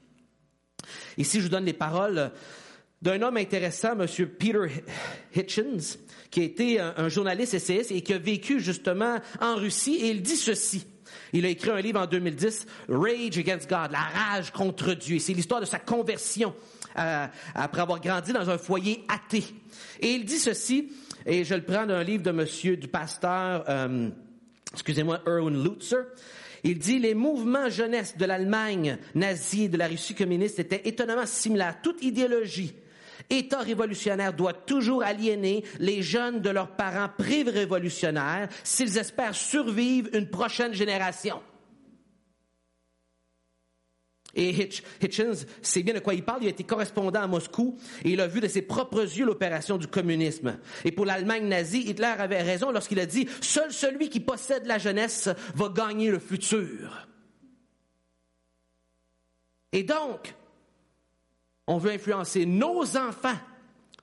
[1.18, 2.32] Ici, je vous donne les paroles
[3.02, 4.08] d'un homme intéressant, M.
[4.28, 4.68] Peter
[5.36, 5.98] Hitchens,
[6.30, 10.22] qui a été un, journaliste essayiste et qui a vécu justement en Russie, et il
[10.22, 10.86] dit ceci.
[11.34, 15.20] Il a écrit un livre en 2010, Rage Against God, la rage contre Dieu.
[15.20, 16.56] C'est l'histoire de sa conversion
[16.98, 19.46] euh, après avoir grandi dans un foyer athée.
[20.00, 20.92] Et il dit ceci,
[21.26, 24.10] et je le prends d'un livre de monsieur, du pasteur, euh,
[24.74, 26.04] excusez-moi, Erwin Lutzer.
[26.64, 31.28] Il dit les mouvements jeunesse de l'Allemagne nazie et de la Russie communiste étaient étonnamment
[31.28, 31.80] similaires.
[31.82, 32.74] Toute idéologie,
[33.30, 40.30] État révolutionnaire doit toujours aliéner les jeunes de leurs parents pré-révolutionnaires s'ils espèrent survivre une
[40.30, 41.42] prochaine génération.
[44.36, 44.70] Et
[45.02, 46.44] Hitchens sait bien de quoi il parle.
[46.44, 49.78] Il a été correspondant à Moscou et il a vu de ses propres yeux l'opération
[49.78, 50.58] du communisme.
[50.84, 54.78] Et pour l'Allemagne nazie, Hitler avait raison lorsqu'il a dit Seul celui qui possède la
[54.78, 57.08] jeunesse va gagner le futur.
[59.72, 60.36] Et donc,
[61.68, 63.38] on veut influencer nos enfants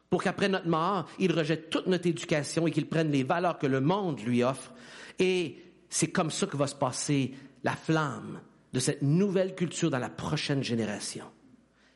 [0.08, 3.66] pour qu'après notre mort, ils rejettent toute notre éducation et qu'ils prennent les valeurs que
[3.66, 4.72] le monde lui offre.
[5.18, 7.32] Et c'est comme ça que va se passer
[7.64, 8.40] la flamme
[8.72, 11.26] de cette nouvelle culture dans la prochaine génération.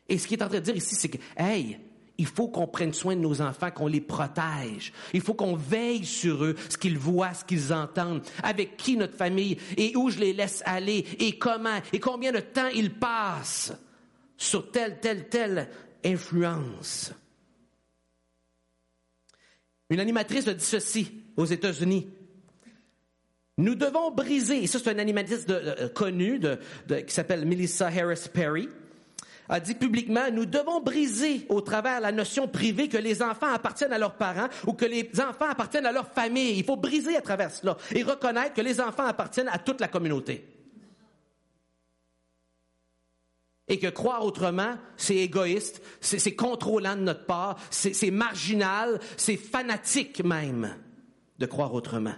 [0.09, 1.79] Et ce qu'il est en train de dire ici, c'est que, hey,
[2.19, 4.93] il faut qu'on prenne soin de nos enfants, qu'on les protège.
[5.13, 9.17] Il faut qu'on veille sur eux, ce qu'ils voient, ce qu'ils entendent, avec qui notre
[9.17, 13.73] famille et où je les laisse aller et comment et combien de temps ils passent
[14.37, 15.69] sur telle, telle, telle
[16.05, 17.13] influence.
[19.91, 22.09] Une animatrice a dit ceci aux États-Unis.
[23.59, 26.41] Nous devons briser, et ça c'est un animatrice euh, connu
[26.89, 28.69] qui s'appelle Melissa Harris Perry,
[29.49, 33.93] a dit publiquement, nous devons briser au travers la notion privée que les enfants appartiennent
[33.93, 36.59] à leurs parents ou que les enfants appartiennent à leur famille.
[36.59, 39.89] Il faut briser à travers cela et reconnaître que les enfants appartiennent à toute la
[39.89, 40.45] communauté.
[43.69, 50.23] Et que croire autrement, c'est égoïste, c'est contrôlant de notre part, c'est marginal, c'est fanatique
[50.25, 50.77] même
[51.39, 52.15] de croire autrement.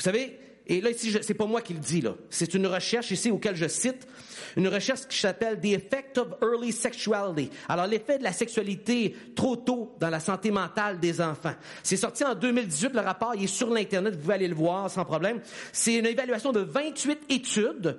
[0.00, 3.10] Vous savez, et là ici, c'est pas moi qui le dis là, c'est une recherche
[3.10, 4.08] ici auquel je cite,
[4.56, 7.50] une recherche qui s'appelle The Effect of Early Sexuality.
[7.68, 11.52] Alors l'effet de la sexualité trop tôt dans la santé mentale des enfants.
[11.82, 14.90] C'est sorti en 2018, le rapport, il est sur l'internet, vous pouvez aller le voir
[14.90, 15.42] sans problème.
[15.70, 17.98] C'est une évaluation de 28 études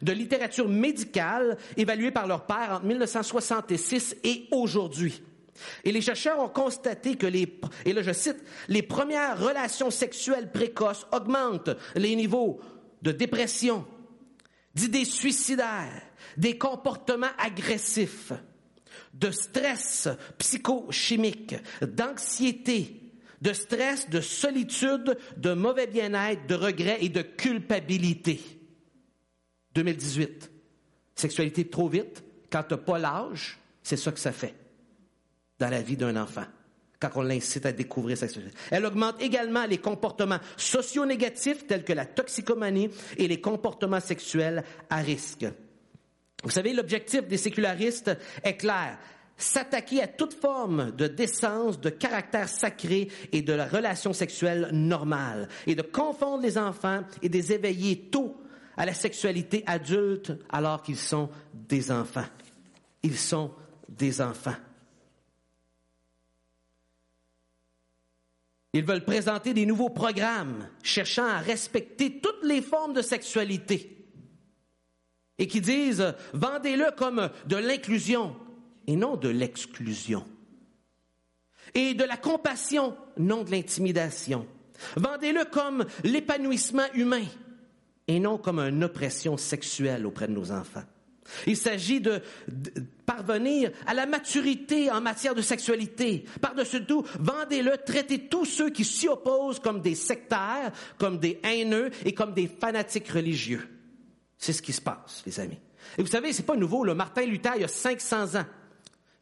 [0.00, 5.22] de littérature médicale évaluée par leur père entre 1966 et aujourd'hui.
[5.84, 10.50] Et les chercheurs ont constaté que les, et là je cite, les premières relations sexuelles
[10.50, 12.60] précoces augmentent les niveaux
[13.02, 13.86] de dépression,
[14.74, 16.02] d'idées suicidaires,
[16.36, 18.32] des comportements agressifs,
[19.14, 27.22] de stress psychochimique, d'anxiété, de stress, de solitude, de mauvais bien-être, de regret et de
[27.22, 28.40] culpabilité.
[29.74, 30.50] 2018.
[31.14, 34.61] Sexualité trop vite, quand tu n'as pas l'âge, c'est ça que ça fait
[35.62, 36.44] dans la vie d'un enfant
[36.98, 38.56] quand on l'incite à découvrir sa sexualité.
[38.72, 44.96] Elle augmente également les comportements socio-négatifs tels que la toxicomanie et les comportements sexuels à
[44.96, 45.46] risque.
[46.42, 48.10] Vous savez, l'objectif des sécularistes
[48.42, 48.98] est clair.
[49.36, 55.48] S'attaquer à toute forme de décence, de caractère sacré et de la relation sexuelle normale
[55.68, 58.36] et de confondre les enfants et de les éveiller tôt
[58.76, 62.26] à la sexualité adulte alors qu'ils sont des enfants.
[63.04, 63.52] Ils sont
[63.88, 64.56] des enfants.
[68.72, 74.06] Ils veulent présenter des nouveaux programmes cherchant à respecter toutes les formes de sexualité
[75.38, 78.34] et qui disent vendez-le comme de l'inclusion
[78.86, 80.24] et non de l'exclusion
[81.74, 84.46] et de la compassion, non de l'intimidation.
[84.96, 87.24] Vendez-le comme l'épanouissement humain
[88.08, 90.84] et non comme une oppression sexuelle auprès de nos enfants.
[91.46, 92.20] Il s'agit de,
[93.06, 96.24] parvenir à la maturité en matière de sexualité.
[96.40, 101.90] Par-dessus tout, vendez-le, traitez tous ceux qui s'y opposent comme des sectaires, comme des haineux
[102.04, 103.68] et comme des fanatiques religieux.
[104.38, 105.58] C'est ce qui se passe, les amis.
[105.98, 106.84] Et vous savez, c'est pas nouveau.
[106.84, 108.46] Le Martin Luther, il y a 500 ans,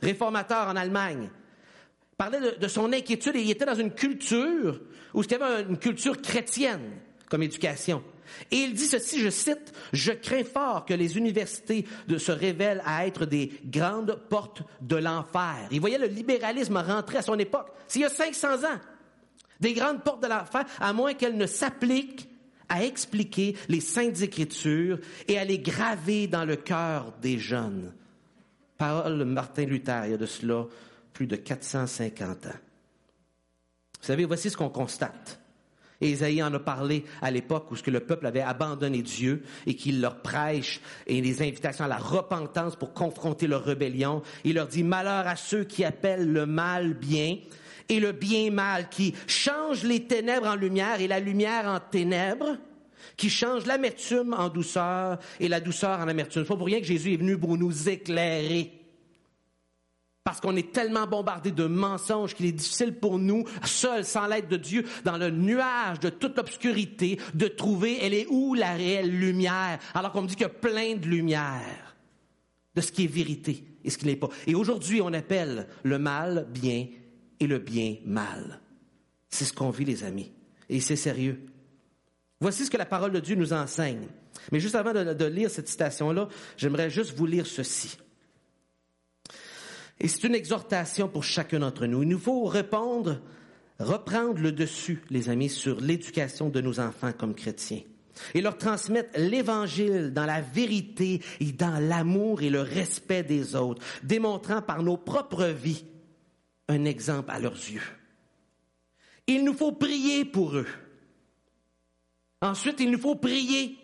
[0.00, 1.30] réformateur en Allemagne,
[2.16, 4.80] parlait de, son inquiétude et il était dans une culture
[5.14, 8.02] où il y avait une culture chrétienne comme éducation.
[8.51, 13.07] Et il dit ceci, je cite, Je crains fort que les universités se révèlent à
[13.07, 15.69] être des grandes portes de l'enfer.
[15.71, 17.73] Il voyait le libéralisme rentrer à son époque.
[17.88, 18.81] C'est il y a 500 ans.
[19.61, 22.29] Des grandes portes de l'enfer, à moins qu'elles ne s'appliquent
[22.69, 27.93] à expliquer les saintes écritures et à les graver dans le cœur des jeunes.
[28.79, 30.66] Parole Martin Luther, il y a de cela
[31.12, 32.51] plus de 450 ans.
[34.01, 35.39] Vous savez, voici ce qu'on constate.
[36.00, 39.42] Et Isaïe en a parlé à l'époque où ce que le peuple avait abandonné Dieu
[39.66, 44.22] et qu'il leur prêche et les invitations à la repentance pour confronter leur rébellion.
[44.44, 47.36] Il leur dit malheur à ceux qui appellent le mal bien
[47.90, 52.56] et le bien mal, qui changent les ténèbres en lumière et la lumière en ténèbres,
[53.16, 56.42] qui changent l'amertume en douceur et la douceur en amertume.
[56.42, 58.80] C'est pas pour rien que Jésus est venu pour nous éclairer.
[60.31, 64.47] Parce qu'on est tellement bombardé de mensonges qu'il est difficile pour nous, seuls, sans l'aide
[64.47, 69.11] de Dieu, dans le nuage de toute obscurité, de trouver elle est où la réelle
[69.11, 71.97] lumière, alors qu'on me dit qu'il y a plein de lumière
[72.77, 74.29] de ce qui est vérité et ce qui n'est pas.
[74.47, 76.87] Et aujourd'hui, on appelle le mal bien
[77.40, 78.61] et le bien mal.
[79.31, 80.31] C'est ce qu'on vit, les amis.
[80.69, 81.40] Et c'est sérieux.
[82.40, 84.07] Voici ce que la parole de Dieu nous enseigne.
[84.53, 87.99] Mais juste avant de, de lire cette citation-là, j'aimerais juste vous lire ceci.
[90.00, 92.02] Et c'est une exhortation pour chacun d'entre nous.
[92.02, 93.20] Il nous faut répondre,
[93.78, 97.82] reprendre le dessus, les amis, sur l'éducation de nos enfants comme chrétiens.
[98.34, 103.82] Et leur transmettre l'évangile dans la vérité et dans l'amour et le respect des autres,
[104.02, 105.84] démontrant par nos propres vies
[106.68, 107.82] un exemple à leurs yeux.
[109.26, 110.66] Il nous faut prier pour eux.
[112.42, 113.76] Ensuite, il nous faut prier.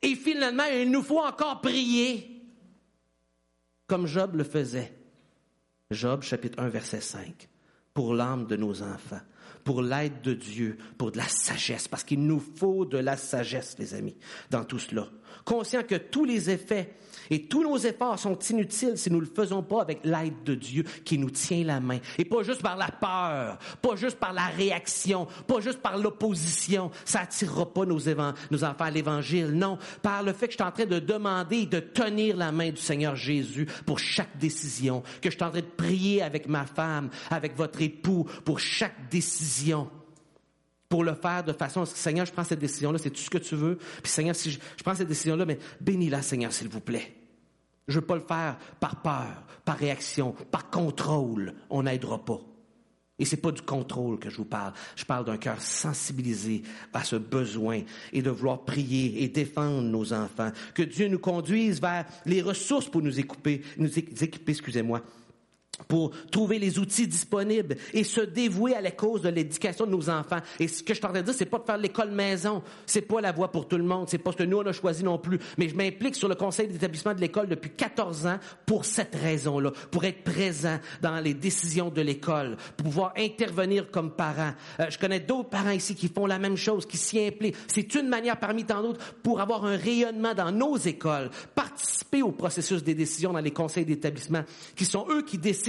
[0.00, 2.42] Et finalement, il nous faut encore prier,
[3.86, 4.92] comme Job le faisait.
[5.94, 7.48] Job chapitre 1 verset 5.
[7.92, 9.20] Pour l'âme de nos enfants,
[9.62, 13.76] pour l'aide de Dieu, pour de la sagesse, parce qu'il nous faut de la sagesse,
[13.78, 14.16] les amis,
[14.50, 15.08] dans tout cela.
[15.44, 16.94] Conscient que tous les effets
[17.30, 20.54] et tous nos efforts sont inutiles si nous ne le faisons pas avec l'aide de
[20.54, 21.98] Dieu qui nous tient la main.
[22.18, 26.90] Et pas juste par la peur, pas juste par la réaction, pas juste par l'opposition.
[27.04, 28.00] Ça attirera pas nos,
[28.50, 29.50] nos enfants à l'évangile.
[29.52, 32.70] Non, par le fait que je suis en train de demander de tenir la main
[32.70, 36.66] du Seigneur Jésus pour chaque décision, que je suis en train de prier avec ma
[36.66, 39.88] femme, avec votre époux pour chaque décision
[40.88, 43.56] pour le faire de façon, Seigneur, je prends cette décision-là, c'est tout ce que tu
[43.56, 43.76] veux.
[44.02, 47.14] Puis Seigneur, si je, prends cette décision-là, mais bénis-la, Seigneur, s'il vous plaît.
[47.88, 51.54] Je veux pas le faire par peur, par réaction, par contrôle.
[51.70, 52.40] On n'aidera pas.
[53.18, 54.72] Et c'est pas du contrôle que je vous parle.
[54.96, 60.12] Je parle d'un cœur sensibilisé à ce besoin et de vouloir prier et défendre nos
[60.12, 60.50] enfants.
[60.74, 65.00] Que Dieu nous conduise vers les ressources pour nous équiper, nous équiper, excusez-moi,
[65.88, 70.10] pour trouver les outils disponibles et se dévouer à la cause de l'éducation de nos
[70.10, 70.38] enfants.
[70.58, 72.62] Et ce que je t'entends dire, c'est pas de faire l'école maison.
[72.86, 74.08] C'est pas la voie pour tout le monde.
[74.08, 75.38] C'est pas ce que nous, on a choisi non plus.
[75.58, 79.72] Mais je m'implique sur le conseil d'établissement de l'école depuis 14 ans pour cette raison-là.
[79.90, 82.56] Pour être présent dans les décisions de l'école.
[82.76, 84.52] Pour pouvoir intervenir comme parent.
[84.80, 87.56] Euh, je connais d'autres parents ici qui font la même chose, qui s'y impliquent.
[87.66, 91.30] C'est une manière parmi tant d'autres pour avoir un rayonnement dans nos écoles.
[91.54, 94.42] Participer au processus des décisions dans les conseils d'établissement
[94.76, 95.63] qui sont eux qui décident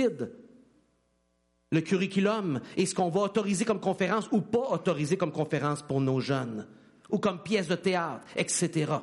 [1.72, 6.02] le curriculum et ce qu'on va autoriser comme conférence ou pas autoriser comme conférence pour
[6.02, 6.68] nos jeunes,
[7.10, 8.94] ou comme pièce de théâtre, etc.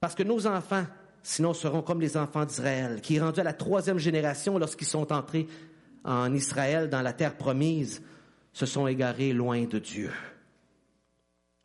[0.00, 0.86] Parce que nos enfants,
[1.22, 5.46] sinon, seront comme les enfants d'Israël, qui, rendus à la troisième génération lorsqu'ils sont entrés
[6.04, 8.02] en Israël, dans la terre promise,
[8.52, 10.12] se sont égarés loin de Dieu.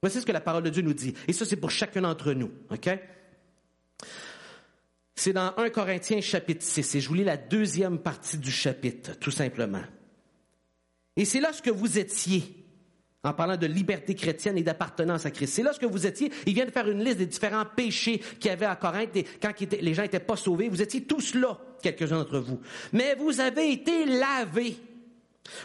[0.02, 1.14] Voici ce que la parole de Dieu nous dit.
[1.28, 2.52] Et ça, c'est pour chacun d'entre nous.
[2.72, 2.90] OK?
[5.24, 9.12] C'est dans 1 Corinthiens chapitre 6, et je vous lis la deuxième partie du chapitre,
[9.20, 9.84] tout simplement.
[11.16, 12.42] Et c'est lorsque vous étiez,
[13.24, 16.66] en parlant de liberté chrétienne et d'appartenance à Christ, c'est lorsque vous étiez, il vient
[16.66, 20.02] de faire une liste des différents péchés qu'il y avait à Corinthe, quand les gens
[20.02, 22.60] n'étaient pas sauvés, vous étiez tous là, quelques-uns d'entre vous.
[22.92, 24.78] Mais vous avez été lavés,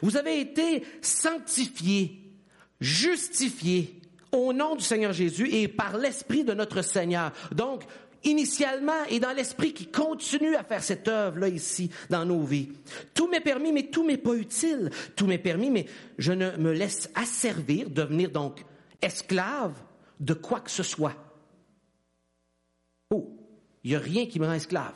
[0.03, 2.31] vous avez été sanctifiés,
[2.79, 7.33] justifiés au nom du Seigneur Jésus et par l'Esprit de notre Seigneur.
[7.53, 7.85] Donc,
[8.27, 12.69] initialement et dans l'esprit qui continue à faire cette œuvre-là ici dans nos vies.
[13.15, 14.91] Tout m'est permis, mais tout m'est pas utile.
[15.15, 15.87] Tout m'est permis, mais
[16.19, 18.65] je ne me laisse asservir, devenir donc
[19.01, 19.75] esclave
[20.21, 21.15] de quoi que ce soit.
[23.11, 23.37] Oh,
[23.85, 24.95] il n'y a rien qui me rend esclave.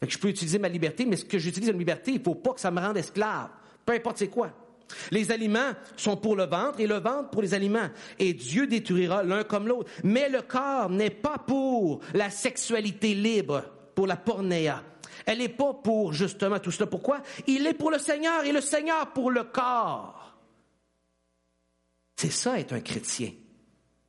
[0.00, 2.24] Fait que je peux utiliser ma liberté, mais ce que j'utilise une liberté, il ne
[2.24, 3.50] faut pas que ça me rende esclave.
[3.84, 4.52] Peu importe c'est quoi.
[5.10, 7.88] Les aliments sont pour le ventre et le ventre pour les aliments.
[8.18, 9.90] Et Dieu détruira l'un comme l'autre.
[10.04, 14.82] Mais le corps n'est pas pour la sexualité libre, pour la pornéa.
[15.26, 16.86] Elle n'est pas pour justement tout cela.
[16.86, 17.22] Pourquoi?
[17.46, 20.38] Il est pour le Seigneur et le Seigneur pour le corps.
[22.16, 23.30] C'est ça être un chrétien.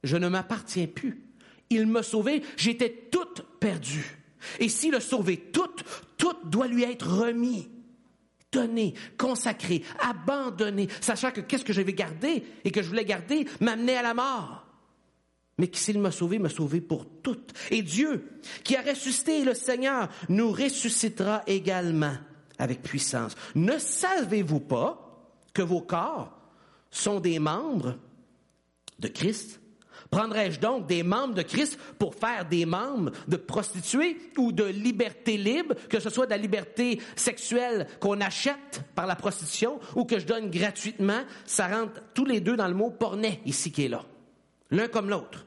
[0.03, 1.23] Je ne m'appartiens plus.
[1.69, 4.17] Il m'a sauvé, j'étais toute perdue.
[4.59, 5.83] Et s'il a sauvé toute,
[6.17, 7.69] tout doit lui être remis.
[8.51, 13.47] Donner, consacrer, abandonner, sachant que qu'est-ce que je vais garder et que je voulais garder
[13.59, 14.65] m'amenait à la mort.
[15.57, 17.53] Mais s'il m'a sauvé, m'a sauvé pour toutes.
[17.69, 18.27] Et Dieu,
[18.63, 22.15] qui a ressuscité le Seigneur, nous ressuscitera également
[22.57, 23.35] avec puissance.
[23.55, 26.35] Ne savez-vous pas que vos corps
[26.89, 27.97] sont des membres
[28.99, 29.60] de Christ?
[30.11, 35.37] Prendrais-je donc des membres de Christ pour faire des membres de prostituées ou de liberté
[35.37, 40.19] libre, que ce soit de la liberté sexuelle qu'on achète par la prostitution ou que
[40.19, 41.21] je donne gratuitement?
[41.45, 44.03] Ça rentre tous les deux dans le mot pornet ici qui est là.
[44.69, 45.45] L'un comme l'autre.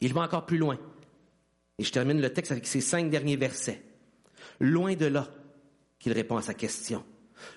[0.00, 0.76] Il va encore plus loin.
[1.78, 3.84] Et je termine le texte avec ces cinq derniers versets.
[4.58, 5.28] Loin de là
[6.00, 7.04] qu'il répond à sa question.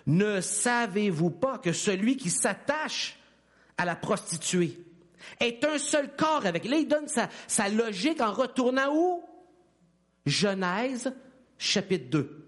[0.06, 3.18] Ne savez-vous pas que celui qui s'attache
[3.78, 4.78] à la prostituée
[5.40, 6.66] est un seul corps avec.
[6.66, 9.24] Là, il donne sa, logique en retournant où?
[10.26, 11.14] Genèse,
[11.58, 12.46] chapitre 2.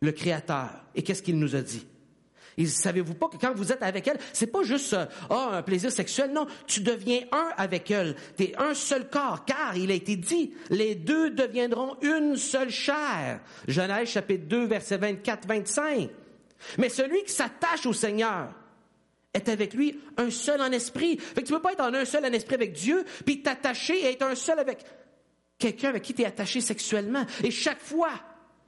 [0.00, 0.70] Le Créateur.
[0.94, 1.86] Et qu'est-ce qu'il nous a dit?
[2.56, 5.62] Il savez-vous pas que quand vous êtes avec elle, c'est pas juste euh, ah, un
[5.62, 8.16] plaisir sexuel, non, tu deviens un avec elle.
[8.36, 12.70] Tu es un seul corps, car il a été dit, les deux deviendront une seule
[12.70, 13.40] chair.
[13.68, 16.10] Genèse chapitre 2, verset 24-25.
[16.78, 18.52] Mais celui qui s'attache au Seigneur
[19.34, 21.18] est avec lui un seul en esprit.
[21.18, 23.98] Fait que tu peux pas être en un seul en esprit avec Dieu, puis t'attacher
[24.00, 24.84] et être un seul avec
[25.58, 27.24] quelqu'un avec qui tu es attaché sexuellement.
[27.44, 28.10] Et chaque fois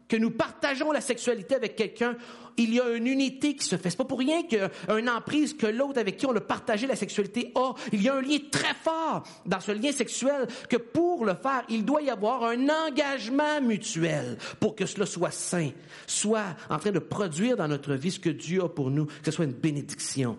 [0.09, 2.17] que nous partageons la sexualité avec quelqu'un,
[2.59, 3.89] il y a une unité qui se fait.
[3.89, 7.51] C'est pas pour rien qu'une emprise que l'autre avec qui on a partagé la sexualité
[7.55, 7.73] a.
[7.93, 11.65] Il y a un lien très fort dans ce lien sexuel que pour le faire,
[11.71, 15.71] il doit y avoir un engagement mutuel pour que cela soit sain,
[16.07, 19.25] soit en train de produire dans notre vie ce que Dieu a pour nous, que
[19.25, 20.37] ce soit une bénédiction.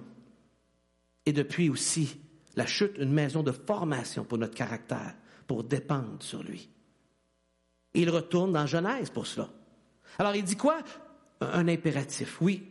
[1.25, 2.17] Et depuis aussi,
[2.55, 5.15] la chute, une maison de formation pour notre caractère,
[5.47, 6.69] pour dépendre sur lui.
[7.93, 9.49] Il retourne dans Genèse pour cela.
[10.17, 10.79] Alors il dit quoi?
[11.41, 12.63] Un impératif, oui.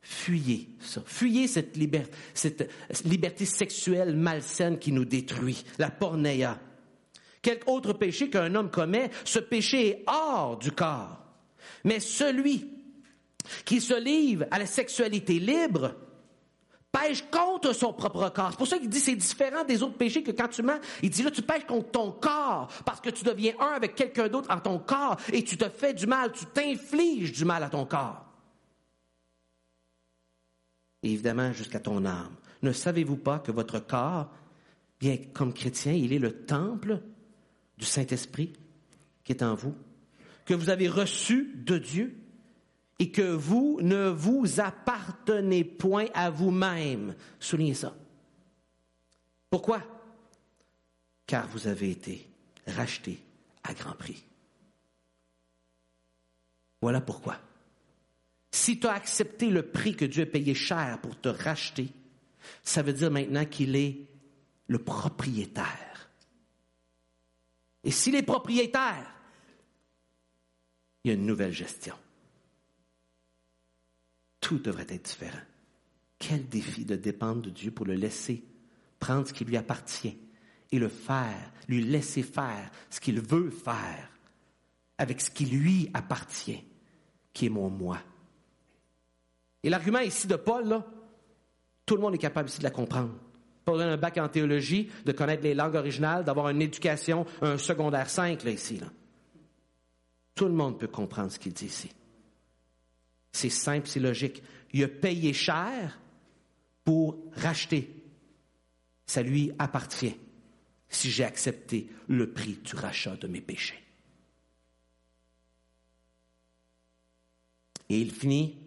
[0.00, 1.00] Fuyez ça.
[1.06, 6.58] Fuyez cette liberté, cette liberté sexuelle malsaine qui nous détruit, la pornéa.
[7.40, 11.24] Quel autre péché qu'un homme commet, ce péché est hors du corps.
[11.84, 12.68] Mais celui
[13.64, 15.94] qui se livre à la sexualité libre
[16.92, 18.50] pêche contre son propre corps.
[18.50, 20.78] C'est pour ça qu'il dit c'est différent des autres péchés que quand tu mens.
[21.02, 24.28] Il dit là, tu pêches contre ton corps parce que tu deviens un avec quelqu'un
[24.28, 27.70] d'autre en ton corps et tu te fais du mal, tu t'infliges du mal à
[27.70, 28.26] ton corps.
[31.02, 32.36] Évidemment, jusqu'à ton âme.
[32.62, 34.30] Ne savez-vous pas que votre corps,
[35.00, 37.00] bien comme chrétien, il est le temple
[37.76, 38.52] du Saint-Esprit
[39.24, 39.74] qui est en vous,
[40.44, 42.16] que vous avez reçu de Dieu
[42.98, 45.11] et que vous ne vous appartenez
[45.78, 47.14] point à vous-même.
[47.38, 47.94] Soulignez ça.
[49.50, 49.82] Pourquoi?
[51.26, 52.28] Car vous avez été
[52.66, 53.20] racheté
[53.64, 54.24] à grand prix.
[56.80, 57.38] Voilà pourquoi.
[58.50, 61.88] Si tu as accepté le prix que Dieu a payé cher pour te racheter,
[62.62, 64.06] ça veut dire maintenant qu'il est
[64.66, 66.10] le propriétaire.
[67.84, 69.14] Et s'il est propriétaire,
[71.04, 71.96] il y a une nouvelle gestion
[74.42, 75.40] tout devrait être différent.
[76.18, 78.44] Quel défi de dépendre de Dieu pour le laisser
[78.98, 80.18] prendre ce qui lui appartient
[80.70, 84.10] et le faire, lui laisser faire ce qu'il veut faire
[84.98, 86.62] avec ce qui lui appartient,
[87.32, 87.98] qui est mon moi.
[89.62, 90.82] Et l'argument ici de Paul,
[91.86, 93.14] tout le monde est capable ici de la comprendre.
[93.64, 97.58] Pas besoin d'un bac en théologie, de connaître les langues originales, d'avoir une éducation, un
[97.58, 98.78] secondaire 5, là, ici.
[98.78, 98.86] Là.
[100.34, 101.90] Tout le monde peut comprendre ce qu'il dit ici.
[103.32, 104.42] C'est simple, c'est logique.
[104.72, 105.98] Il a payé cher
[106.84, 108.04] pour racheter.
[109.06, 110.16] Ça lui appartient
[110.88, 113.82] si j'ai accepté le prix du rachat de mes péchés.
[117.88, 118.58] Et il finit,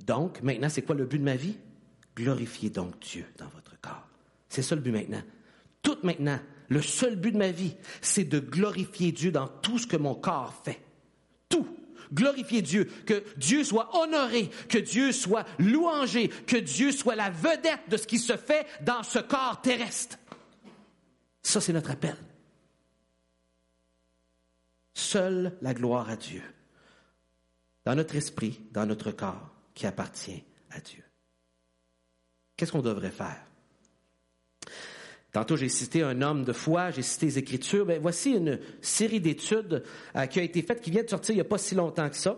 [0.00, 1.56] donc, maintenant, c'est quoi le but de ma vie?
[2.16, 4.08] Glorifiez donc Dieu dans votre corps.
[4.48, 5.22] C'est ça le but maintenant.
[5.82, 9.86] Tout maintenant, le seul but de ma vie, c'est de glorifier Dieu dans tout ce
[9.86, 10.80] que mon corps fait.
[12.12, 17.88] Glorifier Dieu, que Dieu soit honoré, que Dieu soit louangé, que Dieu soit la vedette
[17.88, 20.18] de ce qui se fait dans ce corps terrestre.
[21.42, 22.16] Ça, c'est notre appel.
[24.94, 26.42] Seule la gloire à Dieu,
[27.84, 31.04] dans notre esprit, dans notre corps, qui appartient à Dieu.
[32.56, 33.46] Qu'est-ce qu'on devrait faire?
[35.32, 37.86] Tantôt, j'ai cité un homme de foi, j'ai cité les Écritures.
[37.86, 39.82] Ben, voici une série d'études
[40.16, 42.08] euh, qui a été faite, qui vient de sortir il n'y a pas si longtemps
[42.08, 42.36] que ça.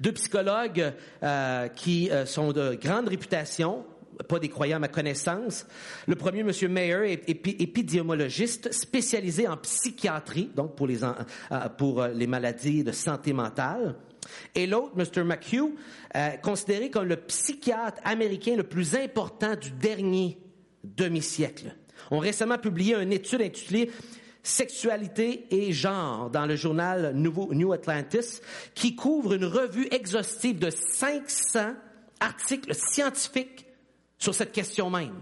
[0.00, 0.92] Deux psychologues
[1.22, 3.86] euh, qui euh, sont de grande réputation,
[4.28, 5.66] pas des croyants à ma connaissance.
[6.06, 6.52] Le premier, M.
[6.70, 10.98] Mayer, est épidémiologiste spécialisé en psychiatrie, donc pour les,
[11.78, 13.96] pour les maladies de santé mentale.
[14.54, 15.24] Et l'autre, Mr.
[15.24, 15.74] McHugh,
[16.16, 20.38] euh, considéré comme le psychiatre américain le plus important du dernier
[20.84, 21.74] demi-siècle,
[22.10, 23.90] ont récemment publié une étude intitulée
[24.44, 28.40] Sexualité et genre dans le journal New Atlantis,
[28.74, 31.74] qui couvre une revue exhaustive de 500
[32.18, 33.66] articles scientifiques
[34.18, 35.14] sur cette question même.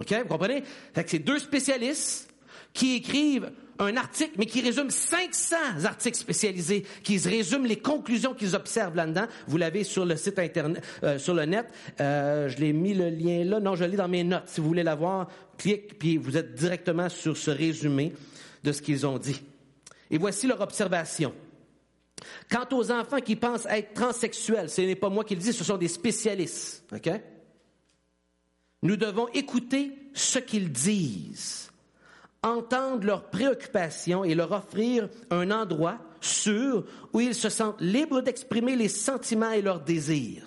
[0.00, 0.14] OK?
[0.14, 0.64] Vous comprenez?
[1.06, 2.32] C'est deux spécialistes
[2.72, 8.54] qui écrivent un article, mais qui résume 500 articles spécialisés, qui résument les conclusions qu'ils
[8.54, 9.26] observent là-dedans.
[9.46, 11.66] Vous l'avez sur le site internet, euh, sur le net.
[12.00, 13.60] Euh, je l'ai mis le lien là.
[13.60, 14.44] Non, je l'ai dans mes notes.
[14.46, 18.12] Si vous voulez l'avoir, clique, puis vous êtes directement sur ce résumé
[18.62, 19.42] de ce qu'ils ont dit.
[20.10, 21.34] Et voici leur observation.
[22.50, 25.64] Quant aux enfants qui pensent être transsexuels, ce n'est pas moi qui le dis, ce
[25.64, 26.84] sont des spécialistes.
[28.82, 31.71] Nous devons écouter ce qu'ils disent
[32.42, 38.76] entendre leurs préoccupations et leur offrir un endroit sûr où ils se sentent libres d'exprimer
[38.76, 40.44] les sentiments et leurs désirs.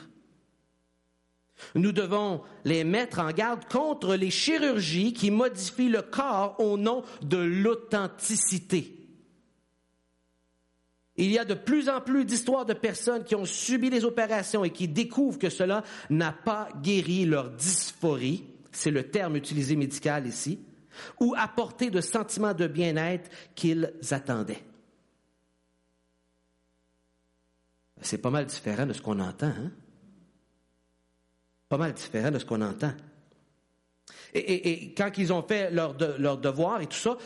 [1.73, 7.03] Nous devons les mettre en garde contre les chirurgies qui modifient le corps au nom
[7.21, 8.91] de l'authenticité.
[11.17, 14.65] Il y a de plus en plus d'histoires de personnes qui ont subi des opérations
[14.65, 18.43] et qui découvrent que cela n'a pas guéri leur dysphorie,
[18.73, 20.59] c'est le terme utilisé médical ici,
[21.19, 24.63] ou apporter de sentiments de bien-être qu'ils attendaient.
[28.01, 29.71] C'est pas mal différent de ce qu'on entend, hein?
[31.69, 32.93] Pas mal différent de ce qu'on entend.
[34.33, 37.17] Et, quand ils ont fait leur, leur devoir et tout ça,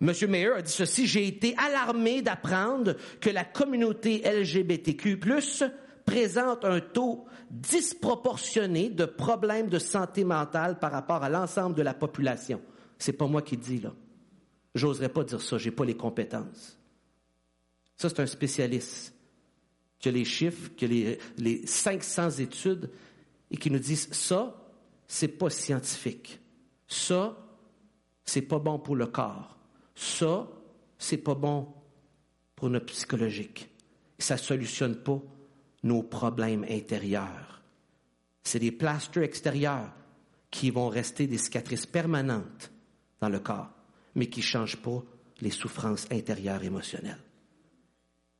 [0.00, 0.12] M.
[0.28, 5.18] Mayer a dit ceci, j'ai été alarmé d'apprendre que la communauté LGBTQ+,
[6.04, 11.94] présente un taux disproportionné de problèmes de santé mentale par rapport à l'ensemble de la
[11.94, 12.60] population.
[12.98, 13.94] C'est pas moi qui dis, là.
[14.74, 16.78] J'oserais pas dire ça, j'ai pas les compétences.
[17.96, 19.14] Ça, c'est un spécialiste
[19.98, 22.90] qui a les chiffres, qui a les, les 500 études
[23.50, 24.72] et qui nous disent ça,
[25.06, 26.38] c'est pas scientifique.
[26.86, 27.36] Ça,
[28.24, 29.58] c'est pas bon pour le corps.
[29.94, 30.48] Ça,
[30.98, 31.66] c'est pas bon
[32.54, 33.68] pour notre psychologique.
[34.18, 35.20] Ça solutionne pas
[35.82, 37.62] nos problèmes intérieurs.
[38.42, 39.92] C'est des plasters extérieurs
[40.50, 42.70] qui vont rester des cicatrices permanentes
[43.20, 43.70] dans le corps,
[44.14, 45.02] mais qui ne change pas
[45.40, 47.22] les souffrances intérieures émotionnelles.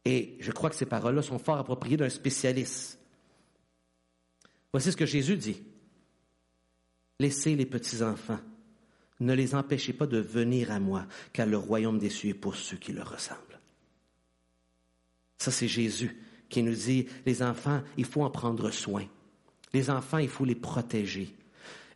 [0.04, 2.98] Et je crois que ces paroles-là sont fort appropriées d'un spécialiste.
[4.72, 5.62] Voici ce que Jésus dit.
[7.20, 8.40] Laissez les petits-enfants.
[9.20, 12.54] Ne les empêchez pas de venir à moi, car le royaume des cieux est pour
[12.54, 13.60] ceux qui le ressemblent.
[15.38, 16.16] Ça, c'est Jésus
[16.48, 19.04] qui nous dit, les enfants, il faut en prendre soin.
[19.72, 21.34] Les enfants, il faut les protéger.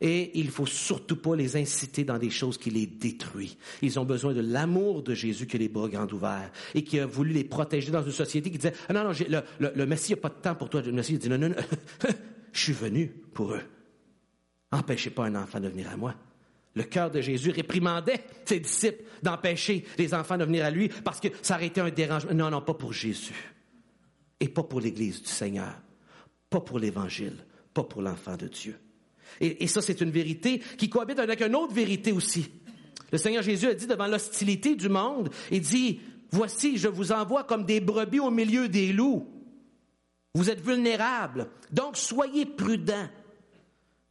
[0.05, 3.57] Et il faut surtout pas les inciter dans des choses qui les détruisent.
[3.83, 7.07] Ils ont besoin de l'amour de Jésus qui les bras grands ouverts et qui a
[7.07, 10.29] voulu les protéger dans une société qui disait, ah non, non, le, Messie n'a pas
[10.31, 10.83] de temps pour toi.
[10.83, 11.57] Le Messie dit, non, non, non,
[12.53, 13.63] je suis venu pour eux.
[14.73, 16.17] Empêchez pas un enfant de venir à moi.
[16.75, 21.21] Le cœur de Jésus réprimandait ses disciples d'empêcher les enfants de venir à lui parce
[21.21, 22.35] que ça aurait été un dérangement.
[22.35, 23.53] Non, non, pas pour Jésus.
[24.41, 25.75] Et pas pour l'Église du Seigneur.
[26.51, 27.37] Pas pour l'Évangile.
[27.73, 28.77] Pas pour l'enfant de Dieu.
[29.41, 32.49] Et, ça, c'est une vérité qui cohabite avec une autre vérité aussi.
[33.11, 37.45] Le Seigneur Jésus a dit devant l'hostilité du monde, il dit, voici, je vous envoie
[37.45, 39.29] comme des brebis au milieu des loups.
[40.35, 43.09] Vous êtes vulnérables, donc soyez prudents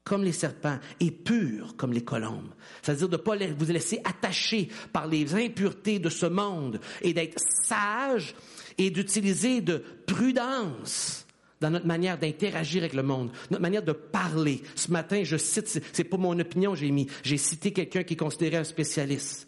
[0.03, 2.53] comme les serpents et purs comme les colombes.
[2.81, 7.39] C'est-à-dire de ne pas vous laisser attacher par les impuretés de ce monde et d'être
[7.63, 8.35] sage
[8.77, 11.25] et d'utiliser de prudence
[11.61, 14.63] dans notre manière d'interagir avec le monde, notre manière de parler.
[14.75, 18.17] Ce matin, je cite, c'est pas mon opinion, j'ai mis, j'ai cité quelqu'un qui est
[18.17, 19.47] considéré un spécialiste.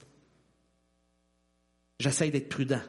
[1.99, 2.81] J'essaie d'être prudent.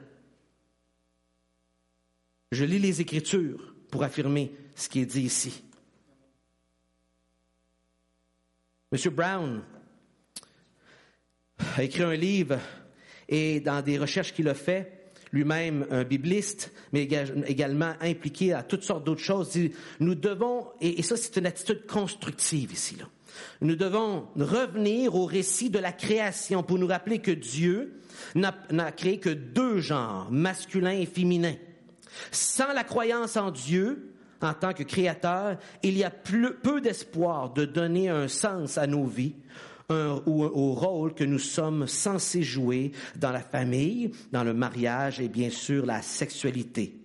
[2.53, 5.65] Je lis les Écritures pour affirmer ce qui est dit ici.
[8.93, 9.11] M.
[9.11, 9.63] Brown
[11.77, 12.59] a écrit un livre
[13.29, 14.94] et dans des recherches qu'il a fait,
[15.35, 17.09] lui-même un bibliste, mais
[17.47, 19.59] également impliqué à toutes sortes d'autres choses,
[19.99, 23.07] nous devons, et, ça c'est une attitude constructive ici, là,
[23.61, 27.95] nous devons revenir au récit de la création pour nous rappeler que Dieu
[28.37, 31.55] n'a créé que deux genres, masculin et féminin.
[32.31, 37.65] Sans la croyance en Dieu, en tant que créateur, il y a peu d'espoir de
[37.65, 39.35] donner un sens à nos vies
[39.91, 45.29] ou au rôle que nous sommes censés jouer dans la famille, dans le mariage et
[45.29, 47.01] bien sûr la sexualité.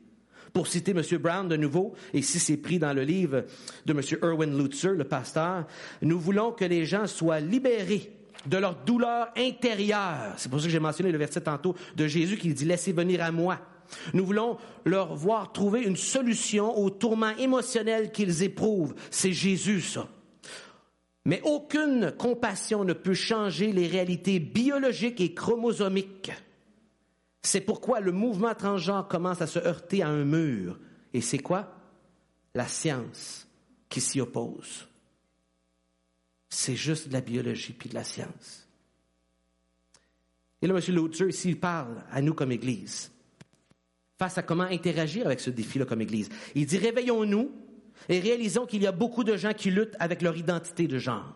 [0.54, 1.02] Pour citer M.
[1.20, 3.46] Brown de nouveau, et si c'est pris dans le livre
[3.86, 4.02] de M.
[4.24, 5.68] Erwin Lutzer, le pasteur,
[6.02, 8.12] nous voulons que les gens soient libérés
[8.46, 10.34] de leur douleur intérieure.
[10.38, 13.24] C'est pour ça que j'ai mentionné le verset tantôt de Jésus qui dit, laissez venir
[13.24, 13.60] à moi.
[14.14, 18.96] Nous voulons leur voir trouver une solution au tourment émotionnel qu'ils éprouvent.
[19.10, 20.08] C'est Jésus, ça.
[21.30, 26.32] Mais aucune compassion ne peut changer les réalités biologiques et chromosomiques.
[27.44, 30.80] C'est pourquoi le mouvement transgenre commence à se heurter à un mur.
[31.14, 31.72] Et c'est quoi?
[32.56, 33.48] La science
[33.90, 34.88] qui s'y oppose.
[36.50, 38.68] C'est juste de la biologie puis de la science.
[40.64, 40.96] Et là, M.
[40.96, 43.12] Lutzer, ici, parle à nous comme Église,
[44.18, 46.30] face à comment interagir avec ce défi-là comme Église.
[46.56, 47.52] Il dit, réveillons-nous
[48.08, 51.36] et réalisons qu'il y a beaucoup de gens qui luttent avec leur identité de genre.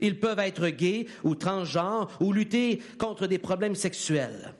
[0.00, 4.54] Ils peuvent être gays ou transgenres ou lutter contre des problèmes sexuels.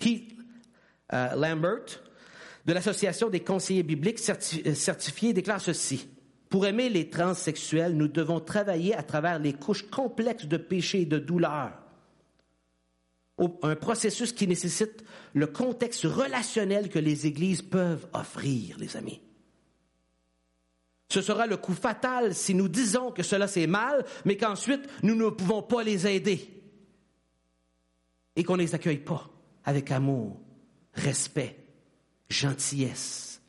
[0.00, 0.34] Heath
[1.12, 2.02] euh, Lambert,
[2.64, 6.08] de l'Association des conseillers bibliques euh, certifiés, déclare ceci.
[6.48, 11.06] Pour aimer les transsexuels, nous devons travailler à travers les couches complexes de péché et
[11.06, 11.72] de douleur.
[13.62, 19.20] Un processus qui nécessite le contexte relationnel que les églises peuvent offrir, les amis.
[21.16, 25.14] Ce sera le coup fatal si nous disons que cela c'est mal, mais qu'ensuite nous
[25.14, 26.62] ne pouvons pas les aider
[28.36, 29.26] et qu'on ne les accueille pas
[29.64, 30.38] avec amour,
[30.92, 31.56] respect,
[32.28, 33.40] gentillesse.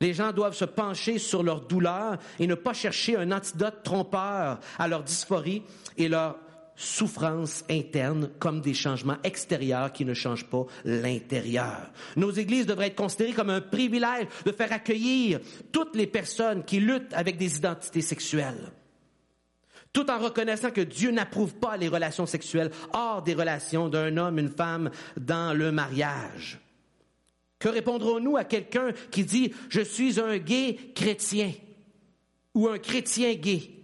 [0.00, 4.58] Les gens doivent se pencher sur leur douleur et ne pas chercher un antidote trompeur
[4.80, 5.62] à leur dysphorie
[5.96, 6.36] et leur
[6.76, 11.90] souffrance interne comme des changements extérieurs qui ne changent pas l'intérieur.
[12.16, 15.40] Nos églises devraient être considérées comme un privilège de faire accueillir
[15.72, 18.70] toutes les personnes qui luttent avec des identités sexuelles,
[19.92, 24.38] tout en reconnaissant que Dieu n'approuve pas les relations sexuelles hors des relations d'un homme,
[24.38, 26.60] une femme dans le mariage.
[27.58, 31.46] Que répondrons-nous à quelqu'un qui dit⁇ Je suis un gay chrétien⁇
[32.54, 33.75] ou un chrétien gay?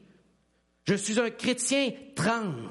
[0.84, 2.70] Je suis un chrétien trans.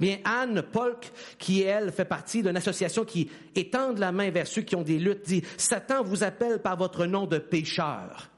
[0.00, 4.62] Bien, Anne Polk, qui elle fait partie d'une association qui étend la main vers ceux
[4.62, 8.30] qui ont des luttes, dit Satan vous appelle par votre nom de pécheur.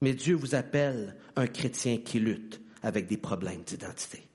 [0.00, 4.26] Mais Dieu vous appelle un chrétien qui lutte avec des problèmes d'identité.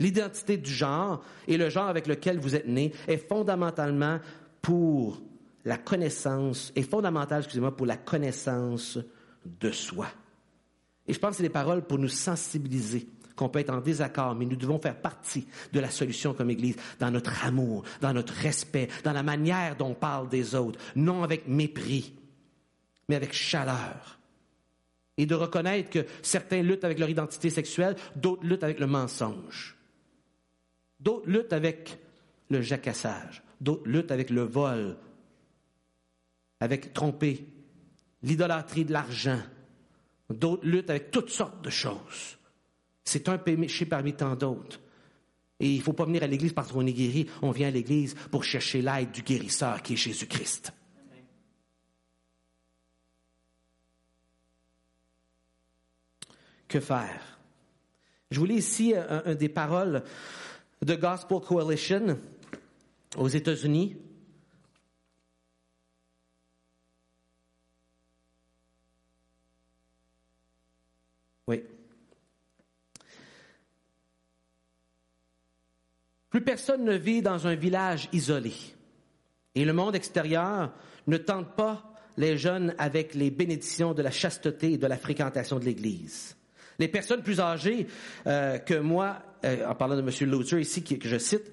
[0.00, 4.20] L'identité du genre et le genre avec lequel vous êtes né est fondamentalement
[4.62, 5.20] pour
[5.64, 8.98] la connaissance, est fondamental, excusez-moi, pour la connaissance
[9.44, 10.06] de soi.
[11.08, 14.34] Et je pense que c'est des paroles pour nous sensibiliser qu'on peut être en désaccord,
[14.34, 18.34] mais nous devons faire partie de la solution comme Église, dans notre amour, dans notre
[18.34, 22.12] respect, dans la manière dont on parle des autres, non avec mépris,
[23.08, 24.18] mais avec chaleur.
[25.16, 29.76] Et de reconnaître que certains luttent avec leur identité sexuelle, d'autres luttent avec le mensonge.
[31.00, 31.98] D'autres luttent avec
[32.50, 34.96] le jacassage, d'autres luttent avec le vol,
[36.60, 37.46] avec tromper,
[38.22, 39.40] l'idolâtrie de l'argent,
[40.30, 42.38] D'autres luttent avec toutes sortes de choses.
[43.04, 44.80] C'est un péché parmi tant d'autres.
[45.60, 47.26] Et il ne faut pas venir à l'Église parce qu'on est guéri.
[47.42, 50.72] On vient à l'Église pour chercher l'aide du guérisseur qui est Jésus-Christ.
[56.68, 57.38] Que faire?
[58.30, 60.04] Je vous lis ici un, des paroles
[60.82, 62.18] de Gospel Coalition
[63.16, 63.96] aux États-Unis.
[71.48, 71.64] Oui.
[76.30, 78.52] Plus personne ne vit dans un village isolé.
[79.54, 80.72] Et le monde extérieur
[81.06, 85.58] ne tente pas les jeunes avec les bénédictions de la chasteté et de la fréquentation
[85.58, 86.36] de l'Église.
[86.78, 87.86] Les personnes plus âgées
[88.26, 90.30] euh, que moi, euh, en parlant de M.
[90.30, 91.50] Luther ici, que je cite,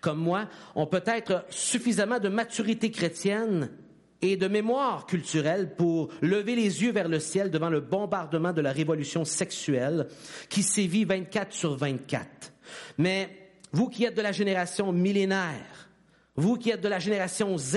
[0.00, 3.70] comme moi, ont peut-être suffisamment de maturité chrétienne
[4.22, 8.60] et de mémoire culturelle pour lever les yeux vers le ciel devant le bombardement de
[8.60, 10.08] la révolution sexuelle
[10.48, 12.52] qui sévit 24 sur 24.
[12.98, 13.28] Mais
[13.72, 15.90] vous qui êtes de la génération millénaire,
[16.36, 17.76] vous qui êtes de la génération Z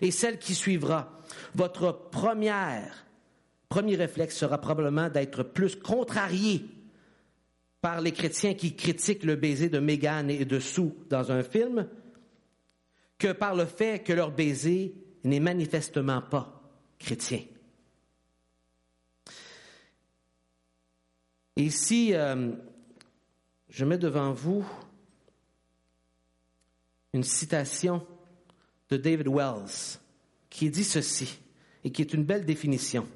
[0.00, 1.20] et celle qui suivra,
[1.54, 3.06] votre première,
[3.68, 6.64] premier réflexe sera probablement d'être plus contrarié
[7.80, 11.88] par les chrétiens qui critiquent le baiser de Meghan et de Sue dans un film
[13.18, 14.94] que par le fait que leur baiser
[15.26, 16.62] n'est manifestement pas
[16.98, 17.40] chrétien.
[21.56, 22.52] Et ici, euh,
[23.68, 24.66] je mets devant vous
[27.12, 28.06] une citation
[28.90, 29.98] de David Wells
[30.50, 31.38] qui dit ceci
[31.82, 33.08] et qui est une belle définition.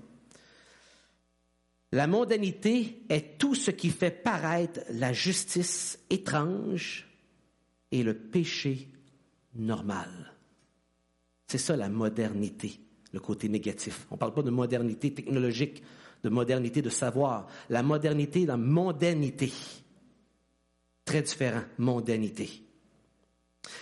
[1.93, 7.07] La mondanité est tout ce qui fait paraître la justice étrange
[7.91, 8.89] et le péché
[9.55, 10.35] normal.
[11.51, 12.79] C'est ça la modernité,
[13.13, 14.07] le côté négatif.
[14.13, 15.83] On ne parle pas de modernité technologique,
[16.23, 17.49] de modernité de savoir.
[17.71, 19.51] La modernité, la mondanité.
[21.05, 22.63] Très différent, mondanité.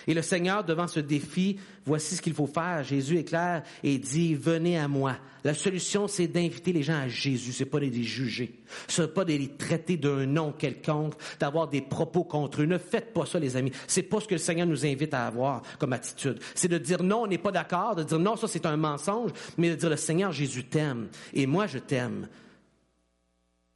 [0.07, 2.83] Et le Seigneur, devant ce défi, voici ce qu'il faut faire.
[2.83, 5.15] Jésus est clair et dit, venez à moi.
[5.43, 7.53] La solution, c'est d'inviter les gens à Jésus.
[7.53, 8.53] C'est pas de les juger.
[8.87, 12.65] C'est pas de les traiter d'un nom quelconque, d'avoir des propos contre eux.
[12.65, 13.71] Ne faites pas ça, les amis.
[13.87, 16.39] C'est pas ce que le Seigneur nous invite à avoir comme attitude.
[16.55, 19.31] C'est de dire non, on n'est pas d'accord, de dire non, ça c'est un mensonge,
[19.57, 22.27] mais de dire le Seigneur Jésus t'aime et moi je t'aime.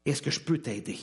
[0.05, 0.97] Est-ce que je peux t'aider?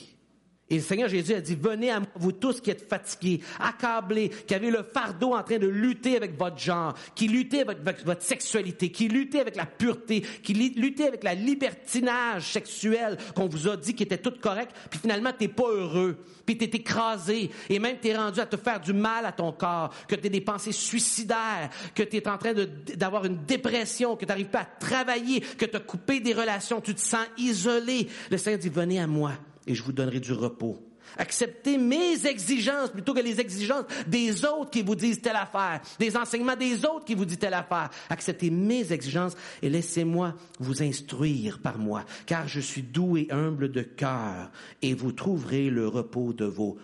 [0.71, 4.29] Et le Seigneur Jésus a dit, venez à moi, vous tous qui êtes fatigués, accablés,
[4.29, 8.23] qui avez le fardeau en train de lutter avec votre genre, qui luttez avec votre
[8.23, 13.77] sexualité, qui luttez avec la pureté, qui luttez avec la libertinage sexuel qu'on vous a
[13.77, 17.97] dit qui était tout correct, puis finalement t'es pas heureux, puis t'es écrasé, et même
[18.01, 21.71] t'es rendu à te faire du mal à ton corps, que t'es des pensées suicidaires,
[21.97, 22.53] que t'es en train
[22.95, 27.01] d'avoir une dépression, que t'arrives pas à travailler, que t'as coupé des relations, tu te
[27.01, 28.07] sens isolé.
[28.31, 29.33] Le Seigneur dit, venez à moi
[29.67, 30.79] et je vous donnerai du repos.
[31.17, 36.17] Acceptez mes exigences plutôt que les exigences des autres qui vous disent telle affaire, des
[36.17, 37.91] enseignements des autres qui vous disent telle affaire.
[38.09, 43.73] Acceptez mes exigences et laissez-moi vous instruire par moi, car je suis doux et humble
[43.73, 44.51] de cœur,
[44.83, 46.79] et vous trouverez le repos de vos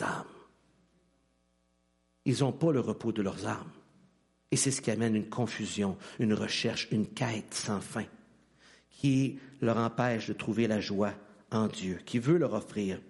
[0.00, 0.24] âmes.
[2.24, 3.70] Ils n'ont pas le repos de leurs âmes.
[4.52, 8.04] Et c'est ce qui amène une confusion, une recherche, une quête sans fin,
[8.90, 11.14] qui leur empêche de trouver la joie
[11.54, 13.00] en Dieu, qui veut leur offrir.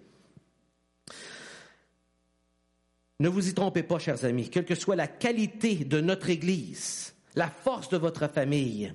[3.19, 7.13] Ne vous y trompez pas, chers amis, quelle que soit la qualité de notre Église,
[7.35, 8.93] la force de votre famille,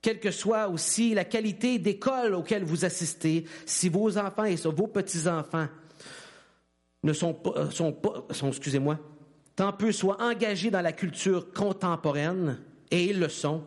[0.00, 4.86] quelle que soit aussi la qualité d'école auquel vous assistez, si vos enfants et vos
[4.86, 5.68] petits-enfants
[7.02, 8.98] ne sont pas, euh, excusez-moi,
[9.56, 12.58] tant peu soient engagés dans la culture contemporaine,
[12.90, 13.64] et ils le sont,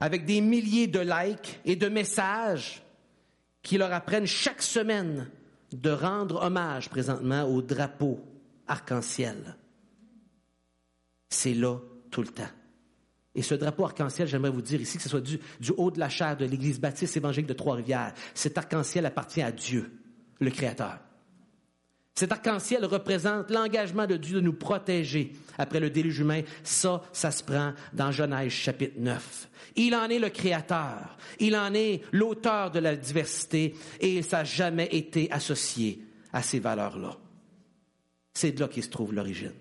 [0.00, 2.82] avec des milliers de likes et de messages
[3.62, 5.30] qui leur apprennent chaque semaine
[5.72, 8.20] de rendre hommage présentement au drapeau
[8.66, 9.56] arc-en-ciel.
[11.28, 11.78] C'est là
[12.10, 12.48] tout le temps.
[13.34, 15.38] Et ce drapeau arc-en-ciel, j'aimerais vous dire ici que ce soit du,
[15.76, 18.14] haut de la chair de l'Église baptiste évangélique de Trois-Rivières.
[18.34, 19.90] Cet arc-en-ciel appartient à Dieu,
[20.40, 20.98] le Créateur.
[22.18, 26.42] Cet arc-en-ciel représente l'engagement de Dieu de nous protéger après le déluge humain.
[26.64, 29.48] Ça, ça se prend dans Genèse chapitre 9.
[29.76, 31.16] Il en est le créateur.
[31.38, 36.58] Il en est l'auteur de la diversité et ça n'a jamais été associé à ces
[36.58, 37.16] valeurs-là.
[38.34, 39.54] C'est de là qu'il se trouve l'origine.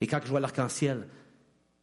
[0.00, 1.06] Et quand je vois l'arc-en-ciel,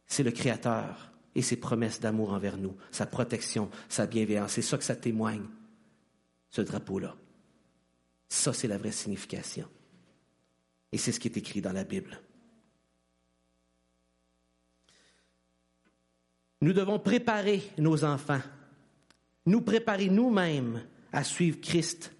[0.08, 4.54] c'est le créateur et ses promesses d'amour envers nous, sa protection, sa bienveillance.
[4.54, 5.46] C'est ça que ça témoigne,
[6.50, 7.14] ce drapeau-là.
[8.28, 9.68] Ça, c'est la vraie signification.
[10.92, 12.20] Et c'est ce qui est écrit dans la Bible.
[16.60, 18.40] Nous devons préparer nos enfants,
[19.44, 22.12] nous préparer nous-mêmes à suivre Christ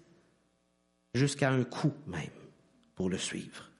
[1.13, 2.29] jusqu'à un coup même
[2.95, 3.71] pour le suivre.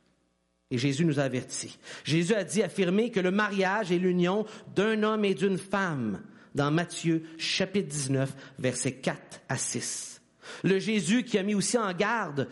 [0.69, 1.77] Et Jésus nous a avertis.
[2.03, 6.21] Jésus a dit, affirmer que le mariage est l'union d'un homme et d'une femme
[6.55, 10.16] dans Matthieu chapitre 19, versets 4 à 6.
[10.63, 12.47] Le Jésus qui a mis aussi en garde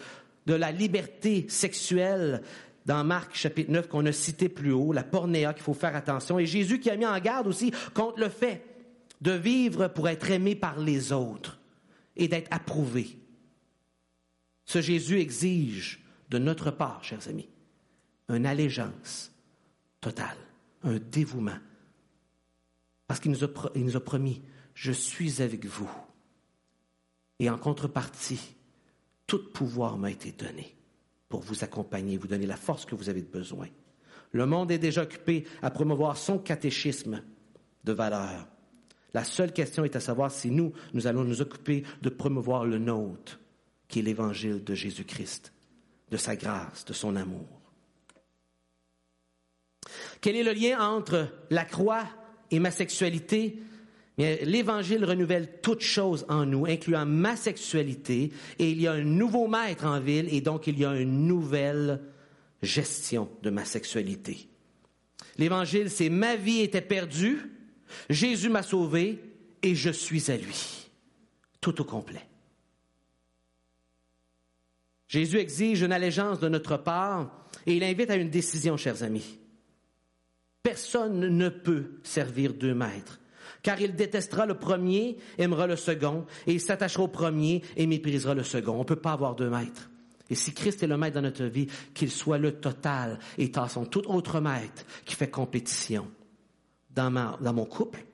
[0.46, 2.42] de la liberté sexuelle
[2.86, 6.38] dans Marc chapitre 9 qu'on a cité plus haut, la pornéa qu'il faut faire attention,
[6.38, 8.64] et Jésus qui a mis en garde aussi contre le fait
[9.22, 11.60] de vivre pour être aimé par les autres
[12.16, 13.18] et d'être approuvé.
[14.66, 17.50] Ce Jésus exige de notre part, chers amis,
[18.30, 19.32] une allégeance
[20.02, 20.38] totale,
[20.84, 21.58] un dévouement,
[23.08, 24.42] parce qu'il nous, nous a promis,
[24.74, 25.90] je suis avec vous
[27.40, 28.56] et en contrepartie,
[29.28, 30.76] tout pouvoir m'a été donné
[31.30, 33.68] pour vous accompagner, vous donner la force que vous avez besoin.
[34.32, 37.24] Le monde est déjà occupé à promouvoir son catéchisme
[37.84, 38.48] de valeur.
[39.14, 42.78] La seule question est à savoir si nous, nous allons nous occuper de promouvoir le
[42.78, 43.40] nôtre,
[43.88, 45.54] qui est l'évangile de Jésus-Christ,
[46.12, 47.48] de sa grâce, de son amour.
[50.22, 52.06] Quel est le lien entre la croix
[52.52, 53.60] et ma sexualité?
[54.18, 59.48] l'Évangile renouvelle toutes choses en nous, incluant ma sexualité, et il y a un nouveau
[59.48, 62.02] maître en ville, et donc il y a une nouvelle
[62.62, 64.48] gestion de ma sexualité.
[65.38, 67.52] L'Évangile, c'est ma vie était perdue,
[68.10, 69.20] Jésus m'a sauvé,
[69.62, 70.90] et je suis à lui.
[71.60, 72.26] Tout au complet.
[75.08, 79.40] Jésus exige une allégeance de notre part, et il invite à une décision, chers amis.
[80.64, 83.20] Personne ne peut servir deux maîtres
[83.66, 88.36] car il détestera le premier, aimera le second, et il s'attachera au premier et méprisera
[88.36, 88.74] le second.
[88.74, 89.90] On ne peut pas avoir deux maîtres.
[90.30, 93.86] Et si Christ est le maître dans notre vie, qu'il soit le total et tassons
[93.86, 96.08] tout autre maître qui fait compétition
[96.92, 97.12] dans,
[97.42, 98.06] dans mon couple,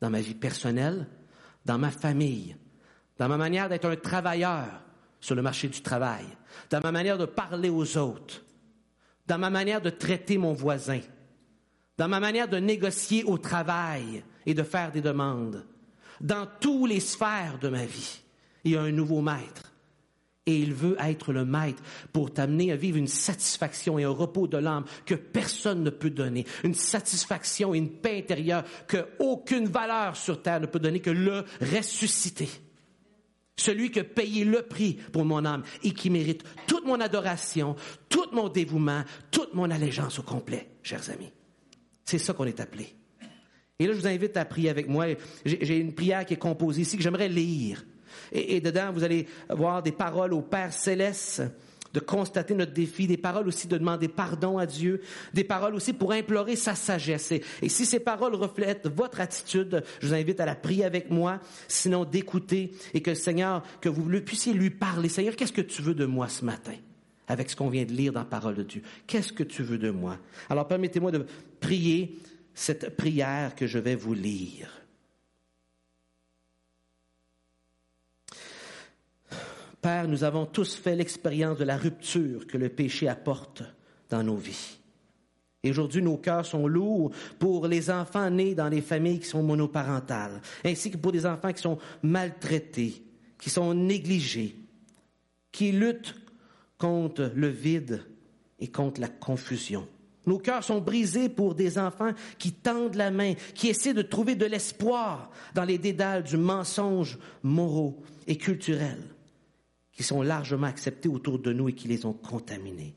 [0.00, 1.06] dans ma vie personnelle,
[1.64, 2.56] dans ma famille,
[3.18, 4.66] dans ma manière d'être un travailleur
[5.20, 6.24] sur le marché du travail,
[6.70, 8.42] dans ma manière de parler aux autres,
[9.28, 10.98] dans ma manière de traiter mon voisin,
[12.02, 15.64] dans ma manière de négocier au travail et de faire des demandes,
[16.20, 18.22] dans toutes les sphères de ma vie.
[18.64, 19.72] Il y a un nouveau maître.
[20.44, 21.80] Et il veut être le maître
[22.12, 26.10] pour t'amener à vivre une satisfaction et un repos de l'âme que personne ne peut
[26.10, 26.44] donner.
[26.64, 31.10] Une satisfaction et une paix intérieure que aucune valeur sur terre ne peut donner que
[31.10, 32.48] le ressuscité.
[33.56, 37.76] Celui qui a payé le prix pour mon âme et qui mérite toute mon adoration,
[38.08, 41.30] tout mon dévouement, toute mon allégeance au complet, chers amis.
[42.04, 42.94] C'est ça qu'on est appelé.
[43.78, 45.06] Et là, je vous invite à prier avec moi.
[45.44, 47.84] J'ai une prière qui est composée ici que j'aimerais lire.
[48.30, 51.42] Et, dedans, vous allez voir des paroles au Père céleste
[51.92, 55.02] de constater notre défi, des paroles aussi de demander pardon à Dieu,
[55.34, 57.32] des paroles aussi pour implorer sa sagesse.
[57.32, 61.40] Et, si ces paroles reflètent votre attitude, je vous invite à la prier avec moi,
[61.68, 65.08] sinon d'écouter et que le Seigneur, que vous puissiez lui parler.
[65.08, 66.74] Seigneur, qu'est-ce que tu veux de moi ce matin?
[67.28, 68.82] Avec ce qu'on vient de lire dans la parole de Dieu.
[69.06, 70.18] Qu'est-ce que tu veux de moi?
[70.50, 71.24] Alors permettez-moi de
[71.60, 72.18] prier
[72.54, 74.70] cette prière que je vais vous lire.
[79.80, 83.64] Père, nous avons tous fait l'expérience de la rupture que le péché apporte
[84.10, 84.78] dans nos vies.
[85.64, 89.42] Et aujourd'hui, nos cœurs sont lourds pour les enfants nés dans les familles qui sont
[89.42, 93.02] monoparentales, ainsi que pour des enfants qui sont maltraités,
[93.40, 94.56] qui sont négligés,
[95.50, 96.14] qui luttent
[96.82, 98.02] contre le vide
[98.58, 99.86] et contre la confusion.
[100.26, 104.34] Nos cœurs sont brisés pour des enfants qui tendent la main, qui essaient de trouver
[104.34, 108.98] de l'espoir dans les dédales du mensonge moraux et culturel
[109.92, 112.96] qui sont largement acceptés autour de nous et qui les ont contaminés.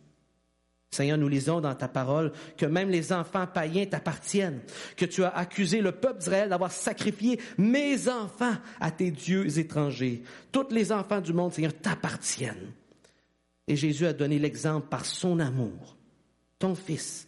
[0.90, 4.62] Seigneur, nous lisons dans ta parole que même les enfants païens t'appartiennent,
[4.98, 10.24] que tu as accusé le peuple d'Israël d'avoir sacrifié mes enfants à tes dieux étrangers.
[10.52, 12.74] Tous les enfants du monde, Seigneur, t'appartiennent.
[13.68, 15.98] Et Jésus a donné l'exemple par son amour,
[16.60, 17.26] ton Fils,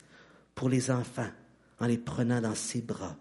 [0.53, 1.29] pour les enfants,
[1.79, 3.15] en les prenant dans ses bras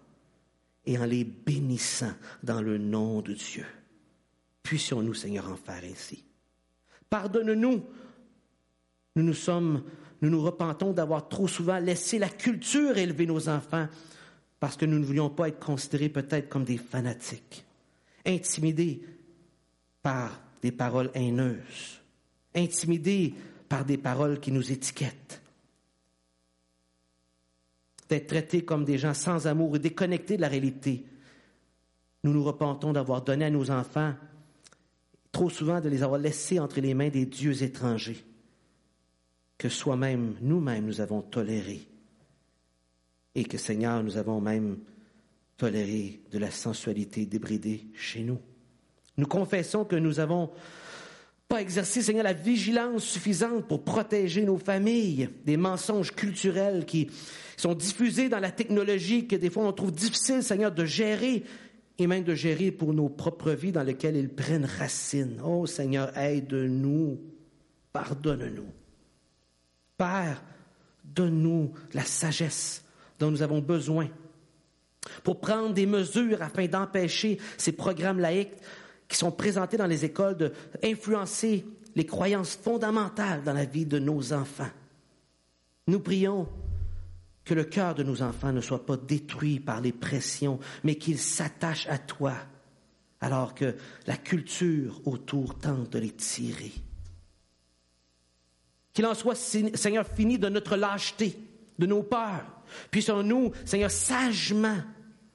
[0.85, 2.13] et en les bénissant
[2.43, 3.65] dans le nom de Dieu.
[4.63, 6.23] Puissions-nous, Seigneur, en faire ainsi.
[7.09, 7.83] Pardonne-nous.
[9.15, 9.83] Nous nous sommes,
[10.21, 13.87] nous repentons d'avoir trop souvent laissé la culture élever nos enfants
[14.59, 17.65] parce que nous ne voulions pas être considérés peut-être comme des fanatiques,
[18.25, 19.01] intimidés
[20.01, 21.96] par des paroles haineuses,
[22.57, 23.33] intimidés
[23.69, 25.41] par des paroles qui nous étiquettent,
[28.09, 31.05] d'être traités comme des gens sans amour et déconnectés de la réalité.
[32.23, 34.13] Nous nous repentons d'avoir donné à nos enfants
[35.31, 38.25] trop souvent de les avoir laissés entre les mains des dieux étrangers
[39.57, 41.87] que soi-même, nous-mêmes, nous avons toléré.
[43.35, 44.77] Et que, Seigneur, nous avons même
[45.57, 48.39] toléré de la sensualité débridée chez nous.
[49.17, 50.51] Nous confessons que nous n'avons
[51.47, 57.09] pas exercé, Seigneur, la vigilance suffisante pour protéger nos familles des mensonges culturels qui
[57.55, 61.43] sont diffusés dans la technologie que des fois on trouve difficile, Seigneur, de gérer
[61.97, 65.41] et même de gérer pour nos propres vies dans lesquelles ils prennent racine.
[65.43, 67.19] Oh Seigneur, aide-nous,
[67.93, 68.71] pardonne-nous.
[69.97, 70.43] Père,
[71.03, 72.83] donne-nous la sagesse
[73.19, 74.09] dont nous avons besoin
[75.23, 78.51] pour prendre des mesures afin d'empêcher ces programmes laïques
[79.07, 84.33] qui sont présentés dans les écoles d'influencer les croyances fondamentales dans la vie de nos
[84.33, 84.69] enfants.
[85.87, 86.47] Nous prions
[87.43, 91.17] que le cœur de nos enfants ne soit pas détruit par les pressions, mais qu'ils
[91.17, 92.33] s'attachent à toi,
[93.21, 96.73] alors que la culture autour tente de les tirer.
[98.93, 101.37] Qu'il en soit, Seigneur, fini de notre lâcheté,
[101.79, 102.61] de nos peurs.
[102.91, 104.81] Puissons-nous, Seigneur, sagement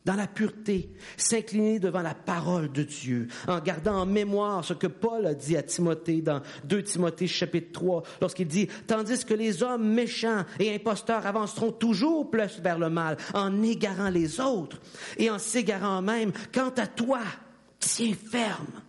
[0.05, 4.87] dans la pureté, s'incliner devant la parole de Dieu, en gardant en mémoire ce que
[4.89, 9.63] Paul a dit à Timothée dans 2 Timothée chapitre 3, lorsqu'il dit, tandis que les
[9.63, 14.81] hommes méchants et imposteurs avanceront toujours plus vers le mal, en égarant les autres
[15.19, 17.21] et en s'égarant même, quant à toi,
[17.79, 18.83] tiens ferme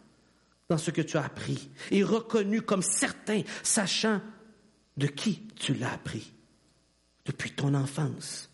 [0.69, 4.21] dans ce que tu as appris et reconnu comme certain, sachant
[4.97, 6.33] de qui tu l'as appris
[7.25, 8.52] depuis ton enfance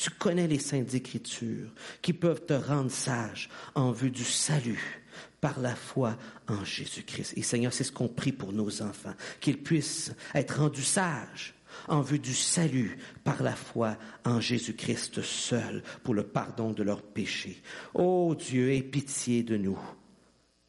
[0.00, 1.70] tu connais les saintes écritures
[2.00, 5.02] qui peuvent te rendre sage en vue du salut
[5.42, 6.16] par la foi
[6.48, 7.34] en Jésus-Christ.
[7.36, 11.54] Et Seigneur, c'est ce qu'on prie pour nos enfants, qu'ils puissent être rendus sages
[11.86, 17.02] en vue du salut par la foi en Jésus-Christ seul pour le pardon de leurs
[17.02, 17.60] péchés.
[17.92, 19.78] Ô Dieu, aie pitié de nous.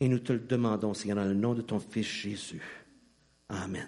[0.01, 2.61] Et nous te le demandons, Seigneur, dans le nom de ton Fils Jésus.
[3.47, 3.87] Amen.